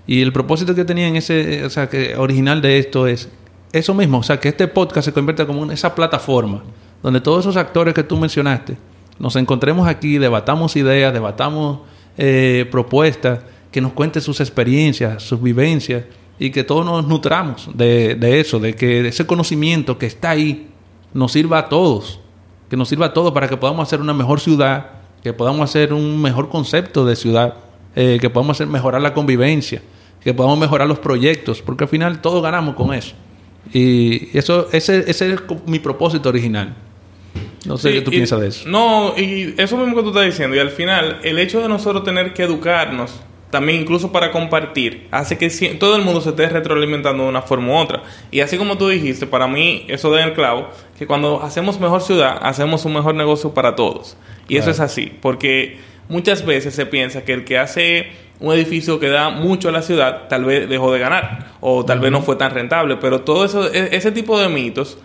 Y 0.05 0.21
el 0.21 0.31
propósito 0.31 0.73
que 0.73 0.85
tenía 0.85 1.07
en 1.07 1.17
ese, 1.17 1.65
o 1.65 1.69
sea, 1.69 1.89
que 1.89 2.15
original 2.15 2.61
de 2.61 2.79
esto 2.79 3.07
es 3.07 3.29
eso 3.73 3.93
mismo, 3.93 4.19
o 4.19 4.23
sea, 4.23 4.39
que 4.39 4.49
este 4.49 4.67
podcast 4.67 5.05
se 5.05 5.13
convierta 5.13 5.45
como 5.45 5.63
en 5.63 5.71
esa 5.71 5.93
plataforma 5.93 6.63
donde 7.03 7.21
todos 7.21 7.41
esos 7.41 7.57
actores 7.57 7.93
que 7.93 8.03
tú 8.03 8.17
mencionaste 8.17 8.77
nos 9.19 9.35
encontremos 9.35 9.87
aquí, 9.87 10.17
debatamos 10.17 10.75
ideas, 10.75 11.11
debatamos 11.13 11.79
eh, 12.17 12.67
propuestas, 12.71 13.39
que 13.71 13.81
nos 13.81 13.93
cuenten 13.93 14.21
sus 14.21 14.39
experiencias, 14.39 15.23
sus 15.23 15.41
vivencias 15.41 16.03
y 16.39 16.51
que 16.51 16.63
todos 16.63 16.85
nos 16.85 17.07
nutramos 17.07 17.69
de, 17.73 18.15
de 18.15 18.39
eso, 18.39 18.59
de 18.59 18.73
que 18.75 19.07
ese 19.07 19.25
conocimiento 19.25 19.97
que 19.97 20.05
está 20.05 20.31
ahí 20.31 20.67
nos 21.13 21.31
sirva 21.31 21.59
a 21.59 21.69
todos, 21.69 22.19
que 22.69 22.77
nos 22.77 22.89
sirva 22.89 23.07
a 23.07 23.13
todos 23.13 23.31
para 23.33 23.47
que 23.47 23.57
podamos 23.57 23.87
hacer 23.87 24.01
una 24.01 24.13
mejor 24.13 24.39
ciudad, 24.39 24.87
que 25.23 25.33
podamos 25.33 25.61
hacer 25.69 25.93
un 25.93 26.21
mejor 26.21 26.49
concepto 26.49 27.05
de 27.05 27.15
ciudad, 27.15 27.55
eh, 27.95 28.17
que 28.21 28.29
podamos 28.29 28.55
hacer 28.57 28.67
mejorar 28.67 29.01
la 29.01 29.13
convivencia, 29.13 29.81
que 30.23 30.33
podamos 30.33 30.59
mejorar 30.59 30.87
los 30.87 30.99
proyectos, 30.99 31.61
porque 31.61 31.85
al 31.85 31.89
final 31.89 32.21
todos 32.21 32.43
ganamos 32.43 32.75
con 32.75 32.93
eso. 32.93 33.15
Y 33.73 34.37
eso, 34.37 34.67
ese, 34.71 35.09
ese 35.09 35.33
es 35.33 35.39
mi 35.65 35.79
propósito 35.79 36.29
original. 36.29 36.75
No 37.65 37.77
sé 37.77 37.89
Sí, 37.89 37.95
qué 37.95 38.01
tú 38.01 38.11
y- 38.11 38.15
piensas 38.15 38.39
de 38.39 38.47
eso. 38.47 38.69
No, 38.69 39.13
y 39.17 39.53
eso 39.57 39.75
mismo 39.77 39.95
que 39.95 40.03
tú 40.03 40.09
estás 40.09 40.25
diciendo. 40.25 40.55
Y 40.55 40.59
al 40.59 40.69
final, 40.69 41.19
el 41.23 41.37
hecho 41.39 41.59
de 41.61 41.67
nosotros 41.67 42.03
tener 42.03 42.33
que 42.33 42.43
educarnos, 42.43 43.11
también 43.49 43.81
incluso 43.81 44.11
para 44.11 44.31
compartir, 44.31 45.07
hace 45.11 45.37
que 45.37 45.49
todo 45.79 45.95
el 45.95 46.01
mundo 46.03 46.21
se 46.21 46.29
esté 46.29 46.49
retroalimentando 46.49 47.23
de 47.23 47.29
una 47.29 47.41
forma 47.41 47.73
u 47.73 47.75
otra. 47.77 48.03
Y 48.31 48.41
así 48.41 48.57
como 48.57 48.77
tú 48.77 48.89
dijiste, 48.89 49.25
para 49.25 49.47
mí 49.47 49.85
eso 49.87 50.11
da 50.11 50.21
en 50.21 50.29
el 50.29 50.33
clavo, 50.33 50.67
que 50.97 51.07
cuando 51.07 51.41
hacemos 51.41 51.79
mejor 51.79 52.01
ciudad, 52.01 52.37
hacemos 52.41 52.83
un 52.85 52.93
mejor 52.93 53.15
negocio 53.15 53.53
para 53.53 53.75
todos. 53.75 54.17
Y 54.49 54.57
eso 54.57 54.69
es 54.71 54.79
así, 54.79 55.11
porque 55.21 55.77
muchas 56.09 56.45
veces 56.45 56.73
se 56.75 56.85
piensa 56.85 57.23
que 57.23 57.33
el 57.33 57.45
que 57.45 57.57
hace 57.57 58.07
un 58.39 58.53
edificio 58.53 58.99
que 58.99 59.07
da 59.09 59.29
mucho 59.29 59.69
a 59.69 59.71
la 59.71 59.81
ciudad, 59.81 60.27
tal 60.27 60.45
vez 60.45 60.69
dejó 60.69 60.91
de 60.93 60.99
ganar, 60.99 61.53
o 61.59 61.83
tal 61.85 61.99
vez 61.99 62.11
no 62.11 62.21
fue 62.21 62.35
tan 62.35 62.51
rentable, 62.51 62.97
pero 62.97 63.21
todo 63.21 63.45
eso, 63.45 63.73
e- 63.73 63.89
ese 63.95 64.11
tipo 64.11 64.39
de 64.39 64.47
mitos 64.49 64.97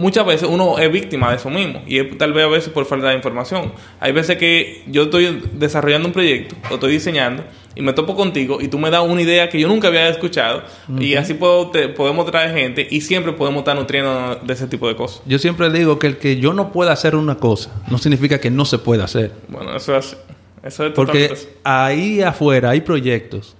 muchas 0.00 0.26
veces 0.26 0.48
uno 0.50 0.78
es 0.78 0.90
víctima 0.90 1.30
de 1.30 1.36
eso 1.36 1.50
mismo 1.50 1.82
y 1.86 1.98
es 1.98 2.18
tal 2.18 2.32
vez 2.32 2.44
a 2.44 2.48
veces 2.48 2.70
por 2.72 2.84
falta 2.86 3.08
de 3.08 3.14
información. 3.16 3.72
Hay 4.00 4.12
veces 4.12 4.36
que 4.38 4.82
yo 4.86 5.04
estoy 5.04 5.42
desarrollando 5.52 6.08
un 6.08 6.12
proyecto 6.12 6.56
o 6.70 6.74
estoy 6.74 6.92
diseñando 6.92 7.44
y 7.76 7.82
me 7.82 7.92
topo 7.92 8.16
contigo 8.16 8.60
y 8.60 8.68
tú 8.68 8.78
me 8.78 8.90
das 8.90 9.02
una 9.06 9.22
idea 9.22 9.48
que 9.48 9.60
yo 9.60 9.68
nunca 9.68 9.88
había 9.88 10.08
escuchado 10.08 10.62
y 10.98 11.14
así 11.14 11.34
puedo, 11.34 11.68
te- 11.70 11.88
podemos 11.88 12.26
traer 12.30 12.52
gente 12.56 12.86
y 12.90 13.00
siempre 13.02 13.32
podemos 13.32 13.60
estar 13.60 13.76
nutriendo 13.76 14.36
de 14.42 14.52
ese 14.52 14.66
tipo 14.66 14.88
de 14.88 14.96
cosas. 14.96 15.22
Yo 15.26 15.38
siempre 15.38 15.70
digo 15.70 15.98
que 15.98 16.08
el 16.08 16.16
que 16.16 16.38
yo 16.38 16.52
no 16.52 16.72
pueda 16.72 16.92
hacer 16.92 17.14
una 17.14 17.36
cosa 17.36 17.70
no 17.88 17.98
significa 17.98 18.40
que 18.40 18.50
no 18.50 18.64
se 18.64 18.78
pueda 18.78 19.04
hacer. 19.04 19.32
Bueno, 19.48 19.76
eso 19.76 19.96
es, 19.96 20.16
eso 20.64 20.86
es 20.86 20.92
Porque 20.92 21.32
ahí 21.62 22.22
afuera 22.22 22.70
hay 22.70 22.80
proyectos 22.80 23.54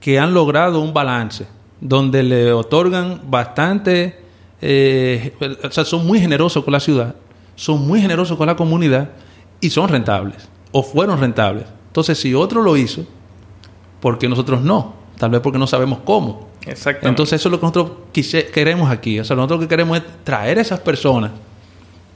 que 0.00 0.18
han 0.18 0.34
logrado 0.34 0.80
un 0.80 0.92
balance 0.92 1.46
donde 1.80 2.22
le 2.22 2.52
otorgan 2.52 3.20
bastante, 3.28 4.18
eh, 4.60 5.32
o 5.62 5.70
sea, 5.70 5.84
son 5.84 6.06
muy 6.06 6.20
generosos 6.20 6.64
con 6.64 6.72
la 6.72 6.80
ciudad, 6.80 7.14
son 7.54 7.86
muy 7.86 8.00
generosos 8.00 8.36
con 8.36 8.46
la 8.46 8.56
comunidad 8.56 9.10
y 9.60 9.70
son 9.70 9.88
rentables 9.88 10.48
o 10.72 10.82
fueron 10.82 11.20
rentables. 11.20 11.64
Entonces, 11.88 12.18
si 12.18 12.34
otro 12.34 12.62
lo 12.62 12.76
hizo, 12.76 13.04
¿por 14.00 14.18
qué 14.18 14.28
nosotros 14.28 14.62
no? 14.62 14.94
Tal 15.18 15.30
vez 15.30 15.40
porque 15.40 15.58
no 15.58 15.66
sabemos 15.66 16.00
cómo. 16.04 16.48
Exactamente. 16.66 17.08
Entonces, 17.08 17.40
eso 17.40 17.48
es 17.48 17.52
lo 17.52 17.60
que 17.60 17.66
nosotros 17.66 17.90
quise- 18.12 18.46
queremos 18.50 18.90
aquí. 18.90 19.18
O 19.20 19.24
sea, 19.24 19.36
nosotros 19.36 19.60
lo 19.60 19.64
que 19.66 19.68
queremos 19.68 19.98
es 19.98 20.04
traer 20.24 20.58
a 20.58 20.60
esas 20.62 20.80
personas 20.80 21.30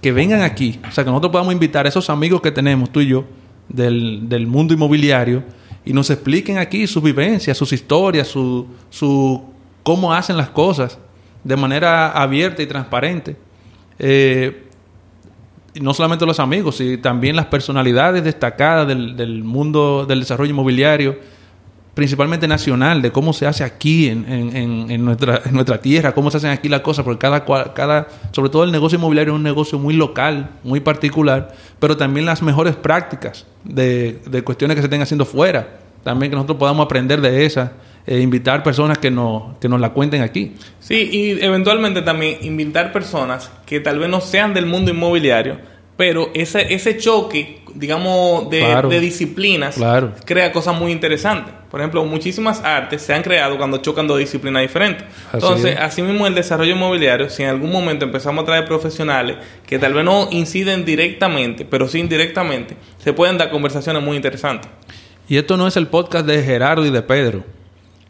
que 0.03 0.13
vengan 0.13 0.43
aquí. 0.43 0.79
O 0.87 0.93
sea, 0.93 1.05
que 1.05 1.11
nosotros 1.11 1.33
podamos 1.33 1.53
invitar 1.55 1.87
a 1.87 1.89
esos 1.89 2.11
amigos 2.11 2.41
que 2.43 2.51
tenemos, 2.51 2.91
tú 2.91 3.01
y 3.01 3.07
yo, 3.07 3.25
del, 3.69 4.29
del 4.29 4.47
mundo 4.47 4.75
inmobiliario, 4.75 5.43
y 5.85 5.93
nos 5.95 6.11
expliquen 6.11 6.59
aquí 6.59 6.87
sus 6.87 7.03
vivencias, 7.03 7.57
sus 7.57 7.73
historias, 7.73 8.29
su, 8.29 8.67
su 8.91 9.43
cómo 9.83 10.13
hacen 10.13 10.37
las 10.37 10.51
cosas 10.51 10.99
de 11.45 11.57
manera 11.57 12.11
abierta 12.11 12.63
y 12.63 12.67
transparente. 12.67 13.37
Eh, 13.99 14.67
no 15.81 15.95
solamente 15.95 16.27
los 16.27 16.41
amigos, 16.41 16.77
sino 16.79 17.01
también 17.01 17.37
las 17.37 17.47
personalidades 17.47 18.25
destacadas 18.25 18.89
del, 18.89 19.17
del 19.17 19.45
mundo 19.45 20.05
del 20.07 20.21
desarrollo 20.21 20.51
inmobiliario, 20.51 21.17
principalmente 21.95 22.49
nacional, 22.49 23.03
de 23.03 23.13
cómo 23.13 23.33
se 23.33 23.47
hace 23.47 23.63
aquí 23.63 24.09
en, 24.09 24.25
en- 24.31 24.91
en- 24.91 25.05
nuestra, 25.05 25.43
en 25.45 25.53
nuestra 25.53 25.81
tierra, 25.81 26.13
cómo 26.13 26.31
se 26.31 26.39
hacen 26.39 26.51
aquí 26.51 26.69
las 26.69 26.81
cosas, 26.81 27.05
porque 27.05 27.19
cada, 27.19 27.45
cada, 27.75 28.09
sobre 28.33 28.51
todo 28.51 28.65
el 28.65 28.73
negocio 28.73 28.97
inmobiliario 28.99 29.33
es 29.33 29.37
un 29.37 29.43
negocio 29.43 29.79
muy 29.79 29.95
local, 29.95 30.51
muy 30.65 30.81
particular, 30.81 31.55
pero 31.79 31.97
también 31.97 32.27
las 32.27 32.43
mejores 32.43 32.75
prácticas 32.75 33.47
de, 33.65 34.21
de 34.27 34.43
cuestiones 34.43 34.75
que 34.77 34.83
se 34.83 34.87
estén 34.87 35.03
haciendo 35.03 35.25
fuera, 35.25 35.79
también 36.03 36.31
que 36.31 36.37
nosotros 36.37 36.59
podamos 36.59 36.85
aprender 36.85 37.21
de 37.21 37.45
esas, 37.45 37.71
e 38.07 38.21
invitar 38.21 38.63
personas 38.63 38.99
que 38.99 39.11
nos, 39.11 39.57
que 39.59 39.69
nos 39.69 39.81
la 39.81 39.91
cuenten 39.91 40.23
aquí. 40.23 40.53
Sí, 40.81 41.09
y 41.13 41.45
eventualmente 41.45 42.03
también 42.03 42.39
invitar 42.43 42.93
personas 42.93 43.51
que 43.67 43.81
tal 43.81 43.99
vez 43.99 44.09
no 44.09 44.21
sean 44.21 44.55
del 44.55 44.67
mundo 44.67 44.91
inmobiliario, 44.91 45.59
pero 45.97 46.31
ese, 46.35 46.73
ese 46.75 46.97
choque, 46.97 47.63
digamos, 47.75 48.49
de, 48.49 48.61
Claro. 48.61 48.89
de 48.89 49.01
disciplinas 49.01 49.75
Claro. 49.77 50.13
crea 50.25 50.51
cosas 50.51 50.79
muy 50.79 50.93
interesantes. 50.93 51.53
Por 51.71 51.79
ejemplo, 51.79 52.03
muchísimas 52.05 52.65
artes 52.65 53.03
se 53.03 53.13
han 53.13 53.23
creado 53.23 53.59
cuando 53.59 53.77
chocan 53.77 54.07
dos 54.09 54.19
disciplinas 54.19 54.63
diferentes. 54.63 55.05
Así 55.29 55.35
Entonces, 55.35 55.73
es. 55.75 55.79
asimismo, 55.79 56.27
el 56.27 56.35
desarrollo 56.35 56.73
inmobiliario, 56.75 57.29
si 57.29 57.43
en 57.43 57.51
algún 57.51 57.71
momento 57.71 58.07
empezamos 58.07 58.43
a 58.43 58.47
traer 58.47 58.65
profesionales 58.65 59.37
que 59.67 59.79
tal 59.79 59.93
vez 59.93 60.05
no 60.05 60.27
inciden 60.33 60.85
directamente, 60.87 61.65
pero 61.67 61.87
sí 61.87 61.99
indirectamente, 62.01 62.77
se 62.99 63.13
pueden 63.13 63.37
dar 63.39 63.51
conversaciones 63.51 64.03
muy 64.03 64.17
interesantes. 64.17 64.71
Y 65.29 65.37
esto 65.37 65.57
no 65.59 65.69
es 65.69 65.77
el 65.77 65.87
podcast 65.87 66.27
de 66.27 66.43
Gerardo 66.43 66.85
y 66.87 66.91
de 66.91 67.03
Pedro. 67.03 67.45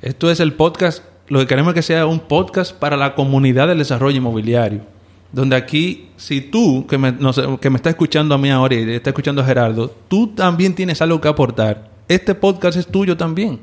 Esto 0.03 0.31
es 0.31 0.41
el 0.41 0.55
podcast, 0.55 1.05
lo 1.29 1.41
que 1.41 1.47
queremos 1.47 1.71
es 1.71 1.75
que 1.75 1.83
sea 1.83 2.07
un 2.07 2.21
podcast 2.21 2.75
para 2.75 2.97
la 2.97 3.15
comunidad 3.15 3.69
del 3.69 3.79
desarrollo 3.79 4.17
inmobiliario. 4.17 4.81
Donde 5.31 5.57
aquí, 5.57 6.09
si 6.17 6.41
tú, 6.41 6.87
que 6.89 6.97
me, 6.97 7.13
no 7.13 7.35
sé, 7.35 7.43
que 7.61 7.69
me 7.69 7.77
está 7.77 7.91
escuchando 7.91 8.35
a 8.35 8.39
mí 8.39 8.51
ahora 8.51 8.75
y 8.75 8.91
está 8.91 9.11
escuchando 9.11 9.43
a 9.43 9.45
Gerardo, 9.45 9.95
tú 10.09 10.29
también 10.29 10.75
tienes 10.75 11.03
algo 11.03 11.21
que 11.21 11.29
aportar. 11.29 11.91
Este 12.09 12.35
podcast 12.35 12.79
es 12.79 12.87
tuyo 12.87 13.17
también. 13.17 13.61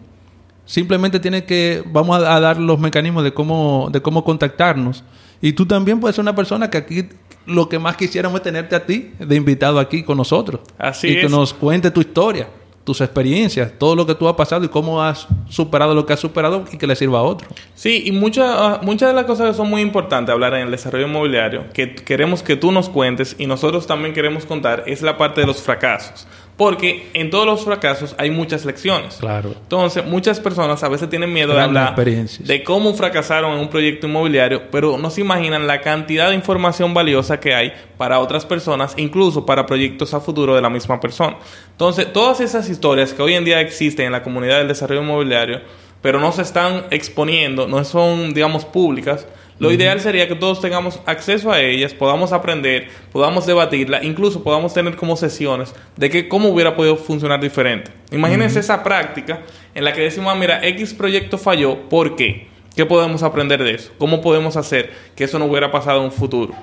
Simplemente 0.65 1.19
tienes 1.19 1.43
que, 1.43 1.83
vamos 1.87 2.21
a, 2.21 2.35
a 2.35 2.39
dar 2.39 2.59
los 2.59 2.79
mecanismos 2.79 3.23
de 3.23 3.33
cómo, 3.33 3.89
de 3.91 4.01
cómo 4.01 4.23
contactarnos. 4.23 5.03
Y 5.41 5.53
tú 5.53 5.65
también 5.65 5.99
puedes 5.99 6.15
ser 6.15 6.21
una 6.21 6.35
persona 6.35 6.69
que 6.69 6.77
aquí 6.77 7.09
lo 7.47 7.67
que 7.67 7.79
más 7.79 7.97
quisiéramos 7.97 8.39
es 8.39 8.43
tenerte 8.43 8.75
a 8.75 8.85
ti 8.85 9.11
de 9.17 9.35
invitado 9.35 9.79
aquí 9.79 10.03
con 10.03 10.17
nosotros. 10.17 10.61
Así 10.77 11.07
y 11.07 11.21
que 11.21 11.29
nos 11.29 11.53
cuente 11.53 11.89
tu 11.89 12.01
historia, 12.01 12.47
tus 12.87 13.01
experiencias, 13.01 13.73
todo 13.77 13.97
lo 13.97 14.05
que 14.05 14.15
tú 14.15 14.29
has 14.29 14.35
pasado 14.35 14.63
y 14.63 14.69
cómo 14.69 15.03
has 15.03 15.27
superado 15.49 15.93
lo 15.93 16.05
que 16.05 16.13
has 16.13 16.21
superado 16.21 16.63
y 16.71 16.77
que 16.77 16.87
le 16.87 16.95
sirva 16.95 17.19
a 17.19 17.23
otro. 17.23 17.45
Sí, 17.75 18.03
y 18.05 18.13
muchas 18.13 18.49
ah, 18.49 18.79
muchas 18.81 19.09
de 19.09 19.13
las 19.13 19.25
cosas 19.25 19.49
que 19.49 19.57
son 19.57 19.69
muy 19.69 19.81
importantes 19.81 20.31
hablar 20.31 20.53
en 20.53 20.61
el 20.61 20.71
desarrollo 20.71 21.05
inmobiliario, 21.05 21.65
que 21.73 21.95
queremos 21.95 22.43
que 22.43 22.55
tú 22.55 22.71
nos 22.71 22.87
cuentes 22.87 23.35
y 23.37 23.45
nosotros 23.45 23.87
también 23.87 24.13
queremos 24.13 24.45
contar, 24.45 24.85
es 24.87 25.01
la 25.01 25.17
parte 25.17 25.41
de 25.41 25.47
los 25.47 25.61
fracasos. 25.61 26.25
Porque 26.57 27.09
en 27.13 27.29
todos 27.29 27.45
los 27.45 27.63
fracasos 27.63 28.15
hay 28.17 28.31
muchas 28.31 28.65
lecciones. 28.65 29.17
Claro. 29.17 29.53
Entonces, 29.61 30.03
muchas 30.03 30.39
personas 30.39 30.83
a 30.83 30.89
veces 30.89 31.07
tienen 31.07 31.31
miedo 31.31 31.53
de 31.53 31.61
hablar 31.61 31.95
de 31.95 32.63
cómo 32.63 32.95
fracasaron 32.95 33.53
en 33.53 33.59
un 33.59 33.69
proyecto 33.69 34.07
inmobiliario, 34.07 34.63
pero 34.71 34.97
no 34.97 35.11
se 35.11 35.21
imaginan 35.21 35.67
la 35.67 35.81
cantidad 35.81 36.29
de 36.29 36.35
información 36.35 36.95
valiosa 36.95 37.39
que 37.39 37.53
hay 37.53 37.73
para 37.97 38.19
otras 38.19 38.43
personas, 38.45 38.95
incluso 38.97 39.45
para 39.45 39.67
proyectos 39.67 40.15
a 40.15 40.19
futuro 40.19 40.55
de 40.55 40.61
la 40.61 40.69
misma 40.71 40.99
persona. 40.99 41.37
Entonces, 41.71 42.11
todas 42.11 42.41
esas 42.41 42.67
historias 42.69 43.13
que 43.13 43.21
hoy 43.21 43.35
en 43.35 43.45
día 43.45 43.61
existen 43.61 44.07
en 44.07 44.11
la 44.11 44.23
comunidad 44.23 44.57
del 44.57 44.67
desarrollo 44.67 45.03
inmobiliario, 45.03 45.61
pero 46.01 46.19
no 46.19 46.31
se 46.31 46.41
están 46.41 46.85
exponiendo, 46.89 47.67
no 47.67 47.83
son, 47.83 48.33
digamos, 48.33 48.65
públicas, 48.65 49.27
lo 49.59 49.71
ideal 49.71 49.99
sería 49.99 50.27
que 50.27 50.35
todos 50.35 50.61
tengamos 50.61 50.99
acceso 51.05 51.51
a 51.51 51.59
ellas, 51.61 51.93
podamos 51.93 52.31
aprender, 52.31 52.87
podamos 53.11 53.45
debatirla, 53.45 54.03
incluso 54.03 54.43
podamos 54.43 54.73
tener 54.73 54.95
como 54.95 55.15
sesiones 55.17 55.73
de 55.95 56.09
que 56.09 56.27
cómo 56.27 56.49
hubiera 56.49 56.75
podido 56.75 56.95
funcionar 56.95 57.39
diferente. 57.41 57.91
Imagínense 58.11 58.59
esa 58.59 58.83
práctica 58.83 59.41
en 59.73 59.83
la 59.83 59.93
que 59.93 60.01
decimos, 60.01 60.31
ah, 60.31 60.37
mira, 60.39 60.65
X 60.67 60.93
proyecto 60.93 61.37
falló, 61.37 61.89
¿por 61.89 62.15
qué? 62.15 62.47
¿Qué 62.75 62.85
podemos 62.85 63.23
aprender 63.23 63.63
de 63.63 63.71
eso? 63.75 63.91
¿Cómo 63.97 64.21
podemos 64.21 64.55
hacer 64.55 64.91
que 65.15 65.23
eso 65.23 65.39
no 65.39 65.45
hubiera 65.45 65.71
pasado 65.71 65.99
en 65.99 66.05
un 66.05 66.11
futuro? 66.11 66.53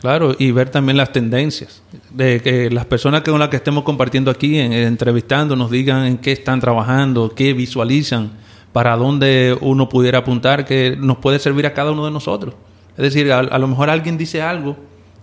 Claro, 0.00 0.34
y 0.38 0.50
ver 0.52 0.70
también 0.70 0.96
las 0.96 1.12
tendencias. 1.12 1.82
De 2.10 2.40
que 2.40 2.70
las 2.70 2.86
personas 2.86 3.20
con 3.22 3.38
las 3.38 3.48
que 3.50 3.56
estemos 3.56 3.82
compartiendo 3.84 4.30
aquí, 4.30 4.58
en- 4.58 4.72
entrevistando, 4.72 5.56
nos 5.56 5.70
digan 5.70 6.06
en 6.06 6.18
qué 6.18 6.32
están 6.32 6.58
trabajando, 6.60 7.34
qué 7.34 7.52
visualizan, 7.52 8.30
para 8.72 8.96
dónde 8.96 9.56
uno 9.60 9.88
pudiera 9.88 10.18
apuntar, 10.18 10.64
que 10.64 10.96
nos 10.98 11.18
puede 11.18 11.38
servir 11.38 11.66
a 11.66 11.74
cada 11.74 11.90
uno 11.90 12.04
de 12.04 12.10
nosotros. 12.10 12.54
Es 12.96 13.04
decir, 13.04 13.32
a, 13.32 13.40
a 13.40 13.58
lo 13.58 13.66
mejor 13.66 13.90
alguien 13.90 14.16
dice 14.18 14.42
algo 14.42 14.76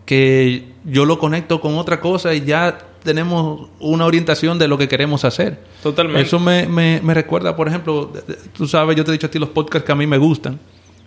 que 0.06 0.70
yo 0.86 1.06
lo 1.06 1.20
conecto 1.20 1.60
con 1.60 1.78
otra 1.78 2.00
cosa 2.00 2.34
y 2.34 2.46
ya 2.46 2.78
tenemos 3.04 3.70
una 3.80 4.06
orientación 4.06 4.58
de 4.58 4.68
lo 4.68 4.78
que 4.78 4.88
queremos 4.88 5.24
hacer. 5.26 5.60
Totalmente. 5.84 6.22
Eso 6.22 6.40
me, 6.40 6.68
me, 6.68 7.00
me 7.04 7.14
recuerda, 7.14 7.56
por 7.56 7.68
ejemplo, 7.68 8.12
tú 8.54 8.68
sabes, 8.68 8.96
yo 8.98 9.04
te 9.04 9.12
he 9.12 9.14
dicho 9.14 9.28
a 9.28 9.32
ti 9.32 9.40
los 9.40 9.50
podcasts 9.50 9.86
que 9.86 9.92
a 9.92 9.96
mí 9.96 10.08
me 10.08 10.18
gustan. 10.18 10.60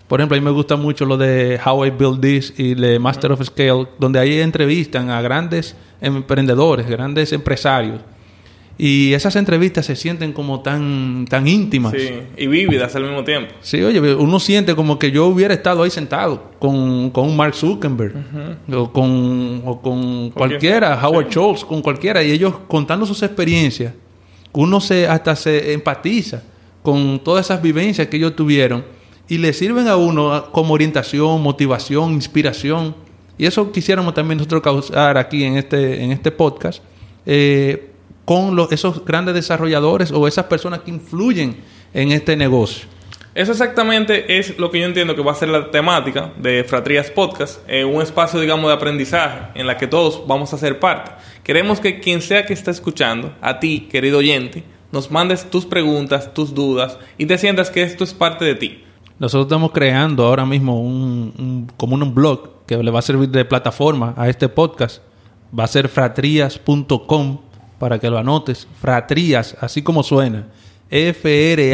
Por 0.08 0.20
ejemplo, 0.20 0.36
a 0.36 0.40
mí 0.40 0.44
me 0.44 0.50
gusta 0.50 0.76
mucho 0.76 1.04
lo 1.04 1.16
de 1.16 1.60
How 1.64 1.86
I 1.86 1.90
Build 1.90 2.20
This 2.20 2.54
y 2.56 2.74
de 2.74 2.98
Master 2.98 3.32
of 3.32 3.44
Scale, 3.44 3.86
donde 3.98 4.18
ahí 4.18 4.40
entrevistan 4.40 5.08
a 5.08 5.22
grandes 5.22 5.76
emprendedores, 6.00 6.88
grandes 6.88 7.32
empresarios. 7.32 8.00
Y 8.82 9.12
esas 9.12 9.36
entrevistas 9.36 9.84
se 9.84 9.94
sienten 9.94 10.32
como 10.32 10.60
tan, 10.60 11.26
tan 11.28 11.46
íntimas. 11.46 11.92
Sí, 11.92 12.12
y 12.34 12.46
vívidas 12.46 12.96
al 12.96 13.02
mismo 13.02 13.22
tiempo. 13.24 13.52
Sí, 13.60 13.82
oye, 13.82 14.00
uno 14.14 14.40
siente 14.40 14.74
como 14.74 14.98
que 14.98 15.10
yo 15.10 15.26
hubiera 15.26 15.52
estado 15.52 15.82
ahí 15.82 15.90
sentado 15.90 16.52
con, 16.58 17.10
con 17.10 17.36
Mark 17.36 17.54
Zuckerberg 17.54 18.14
o 18.72 18.90
con, 18.90 19.62
o 19.66 19.82
con 19.82 20.30
cualquiera, 20.30 20.98
Howard 21.06 21.28
Schultz, 21.28 21.62
con 21.62 21.82
cualquiera, 21.82 22.22
y 22.22 22.30
ellos 22.30 22.54
contando 22.68 23.04
sus 23.04 23.22
experiencias, 23.22 23.92
uno 24.52 24.80
se 24.80 25.06
hasta 25.06 25.36
se 25.36 25.74
empatiza 25.74 26.42
con 26.82 27.20
todas 27.22 27.44
esas 27.44 27.60
vivencias 27.60 28.08
que 28.08 28.16
ellos 28.16 28.34
tuvieron 28.34 28.82
y 29.28 29.36
le 29.36 29.52
sirven 29.52 29.88
a 29.88 29.96
uno 29.96 30.50
como 30.52 30.72
orientación, 30.72 31.42
motivación, 31.42 32.14
inspiración. 32.14 32.96
Y 33.36 33.44
eso 33.44 33.70
quisiéramos 33.72 34.14
también 34.14 34.38
nosotros 34.38 34.62
causar 34.62 35.18
aquí 35.18 35.44
en 35.44 35.58
este, 35.58 36.02
en 36.02 36.12
este 36.12 36.30
podcast. 36.30 36.82
Eh, 37.26 37.89
con 38.30 38.54
los, 38.54 38.70
esos 38.70 39.04
grandes 39.04 39.34
desarrolladores 39.34 40.12
o 40.12 40.28
esas 40.28 40.44
personas 40.44 40.82
que 40.82 40.92
influyen 40.92 41.56
en 41.92 42.12
este 42.12 42.36
negocio. 42.36 42.86
Eso 43.34 43.50
exactamente 43.50 44.38
es 44.38 44.56
lo 44.56 44.70
que 44.70 44.78
yo 44.78 44.86
entiendo 44.86 45.16
que 45.16 45.22
va 45.22 45.32
a 45.32 45.34
ser 45.34 45.48
la 45.48 45.72
temática 45.72 46.32
de 46.36 46.62
Fratrías 46.62 47.10
Podcast, 47.10 47.60
eh, 47.66 47.84
un 47.84 48.00
espacio, 48.00 48.38
digamos, 48.38 48.68
de 48.68 48.74
aprendizaje 48.74 49.58
en 49.58 49.66
la 49.66 49.76
que 49.76 49.88
todos 49.88 50.28
vamos 50.28 50.54
a 50.54 50.58
ser 50.58 50.78
parte. 50.78 51.10
Queremos 51.42 51.80
que 51.80 51.98
quien 51.98 52.22
sea 52.22 52.46
que 52.46 52.52
esté 52.52 52.70
escuchando, 52.70 53.34
a 53.40 53.58
ti, 53.58 53.88
querido 53.90 54.18
oyente, 54.18 54.62
nos 54.92 55.10
mandes 55.10 55.50
tus 55.50 55.66
preguntas, 55.66 56.32
tus 56.32 56.54
dudas 56.54 56.98
y 57.18 57.26
te 57.26 57.36
sientas 57.36 57.68
que 57.68 57.82
esto 57.82 58.04
es 58.04 58.14
parte 58.14 58.44
de 58.44 58.54
ti. 58.54 58.84
Nosotros 59.18 59.46
estamos 59.46 59.72
creando 59.72 60.24
ahora 60.24 60.46
mismo 60.46 60.80
un, 60.80 61.68
como 61.76 61.96
un 61.96 62.14
blog 62.14 62.64
que 62.64 62.76
le 62.76 62.92
va 62.92 63.00
a 63.00 63.02
servir 63.02 63.28
de 63.30 63.44
plataforma 63.44 64.14
a 64.16 64.28
este 64.28 64.48
podcast. 64.48 65.02
Va 65.52 65.64
a 65.64 65.66
ser 65.66 65.88
fratrías.com 65.88 67.49
para 67.80 67.98
que 67.98 68.08
lo 68.10 68.18
anotes. 68.18 68.68
Fratrías, 68.80 69.56
así 69.60 69.82
como 69.82 70.04
suena. 70.04 70.46
F-R-A-T-R-I-A-S. 70.90 71.68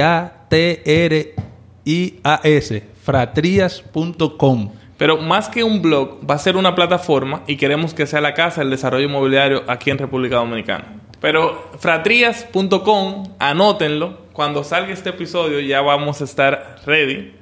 Fratrías.com. 3.03 4.71
Pero 4.97 5.19
más 5.19 5.51
que 5.51 5.63
un 5.63 5.83
blog, 5.83 6.21
va 6.29 6.37
a 6.37 6.39
ser 6.39 6.57
una 6.57 6.75
plataforma 6.75 7.43
y 7.47 7.57
queremos 7.57 7.93
que 7.93 8.07
sea 8.07 8.23
la 8.23 8.33
casa 8.33 8.63
del 8.63 8.71
desarrollo 8.71 9.05
inmobiliario 9.05 9.65
aquí 9.67 9.91
en 9.91 9.99
República 9.99 10.37
Dominicana. 10.37 11.01
Pero 11.21 11.71
fratrías.com, 11.79 13.35
anótenlo. 13.39 14.27
Cuando 14.33 14.65
salga 14.65 14.93
este 14.93 15.11
episodio 15.11 15.61
ya 15.61 15.81
vamos 15.81 16.21
a 16.21 16.25
estar 16.25 16.77
ready. 16.87 17.35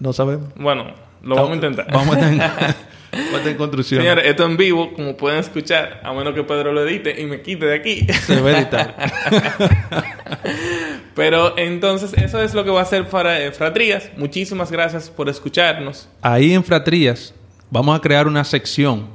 No 0.00 0.12
sabemos. 0.12 0.48
Bueno, 0.56 0.86
lo 1.22 1.36
vamos 1.36 1.52
a 1.52 1.54
intentar. 1.54 1.86
Vamos 1.92 2.16
a 2.16 2.20
intentar. 2.32 2.74
En 3.12 3.56
construcción. 3.56 4.00
Señores, 4.00 4.24
esto 4.26 4.44
en 4.44 4.56
vivo, 4.56 4.92
como 4.94 5.16
pueden 5.16 5.40
escuchar, 5.40 6.00
a 6.02 6.12
menos 6.12 6.34
que 6.34 6.42
Pedro 6.42 6.72
lo 6.72 6.86
edite 6.86 7.20
y 7.20 7.26
me 7.26 7.42
quite 7.42 7.66
de 7.66 7.74
aquí. 7.74 8.06
Se 8.12 8.40
va 8.40 8.50
a 8.50 8.58
editar. 8.58 8.94
Pero 11.14 11.56
entonces, 11.58 12.14
eso 12.14 12.42
es 12.42 12.54
lo 12.54 12.64
que 12.64 12.70
va 12.70 12.80
a 12.80 12.84
hacer 12.84 13.06
para 13.08 13.40
eh, 13.40 13.52
Fratrías. 13.52 14.10
Muchísimas 14.16 14.72
gracias 14.72 15.10
por 15.10 15.28
escucharnos. 15.28 16.08
Ahí 16.22 16.54
en 16.54 16.64
Fratrías 16.64 17.34
vamos 17.70 17.96
a 17.96 18.00
crear 18.00 18.26
una 18.26 18.44
sección 18.44 19.08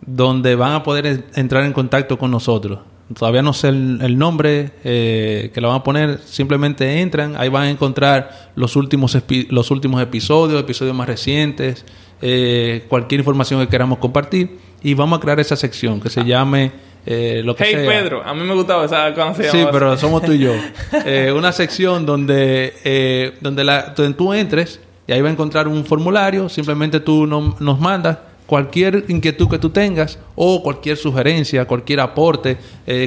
donde 0.00 0.54
van 0.54 0.72
a 0.72 0.82
poder 0.82 1.24
entrar 1.34 1.64
en 1.64 1.72
contacto 1.72 2.18
con 2.18 2.30
nosotros. 2.30 2.80
Todavía 3.12 3.42
no 3.42 3.52
sé 3.52 3.68
el, 3.68 4.18
nombre 4.18 4.70
eh, 4.82 5.50
que 5.52 5.60
lo 5.60 5.68
van 5.68 5.78
a 5.78 5.84
poner. 5.84 6.20
Simplemente 6.24 7.00
entran, 7.02 7.36
ahí 7.36 7.50
van 7.50 7.64
a 7.64 7.70
encontrar 7.70 8.50
los 8.56 8.76
últimos, 8.76 9.16
los 9.50 9.70
últimos 9.70 10.02
episodios, 10.02 10.58
episodios 10.58 10.96
más 10.96 11.06
recientes, 11.06 11.84
eh, 12.22 12.84
cualquier 12.88 13.20
información 13.20 13.60
que 13.60 13.68
queramos 13.68 13.98
compartir 13.98 14.58
y 14.82 14.94
vamos 14.94 15.18
a 15.18 15.20
crear 15.20 15.38
esa 15.38 15.54
sección 15.54 16.00
que 16.00 16.08
se 16.08 16.20
ah. 16.20 16.24
llame 16.24 16.72
eh, 17.04 17.42
lo 17.44 17.54
que 17.54 17.64
hey 17.66 17.84
Pedro, 17.86 18.22
a 18.24 18.32
mí 18.32 18.42
me 18.42 18.54
gustaba 18.54 18.86
esa 18.86 19.14
se 19.34 19.50
Sí, 19.50 19.66
pero 19.70 19.98
somos 19.98 20.22
tú 20.22 20.32
y 20.32 20.38
yo. 20.38 20.54
Eh, 21.04 21.30
una 21.36 21.52
sección 21.52 22.06
donde, 22.06 23.34
donde, 23.42 23.64
la, 23.64 23.92
donde 23.94 24.14
tú 24.14 24.32
entres 24.32 24.80
y 25.06 25.12
ahí 25.12 25.20
va 25.20 25.28
a 25.28 25.32
encontrar 25.32 25.68
un 25.68 25.84
formulario, 25.84 26.48
simplemente 26.48 27.00
tú 27.00 27.26
nos 27.26 27.78
mandas 27.78 28.16
cualquier 28.46 29.04
inquietud 29.08 29.48
que 29.48 29.58
tú 29.58 29.70
tengas 29.70 30.18
o 30.34 30.62
cualquier 30.62 30.96
sugerencia, 30.96 31.64
cualquier 31.66 32.00
aporte, 32.00 32.58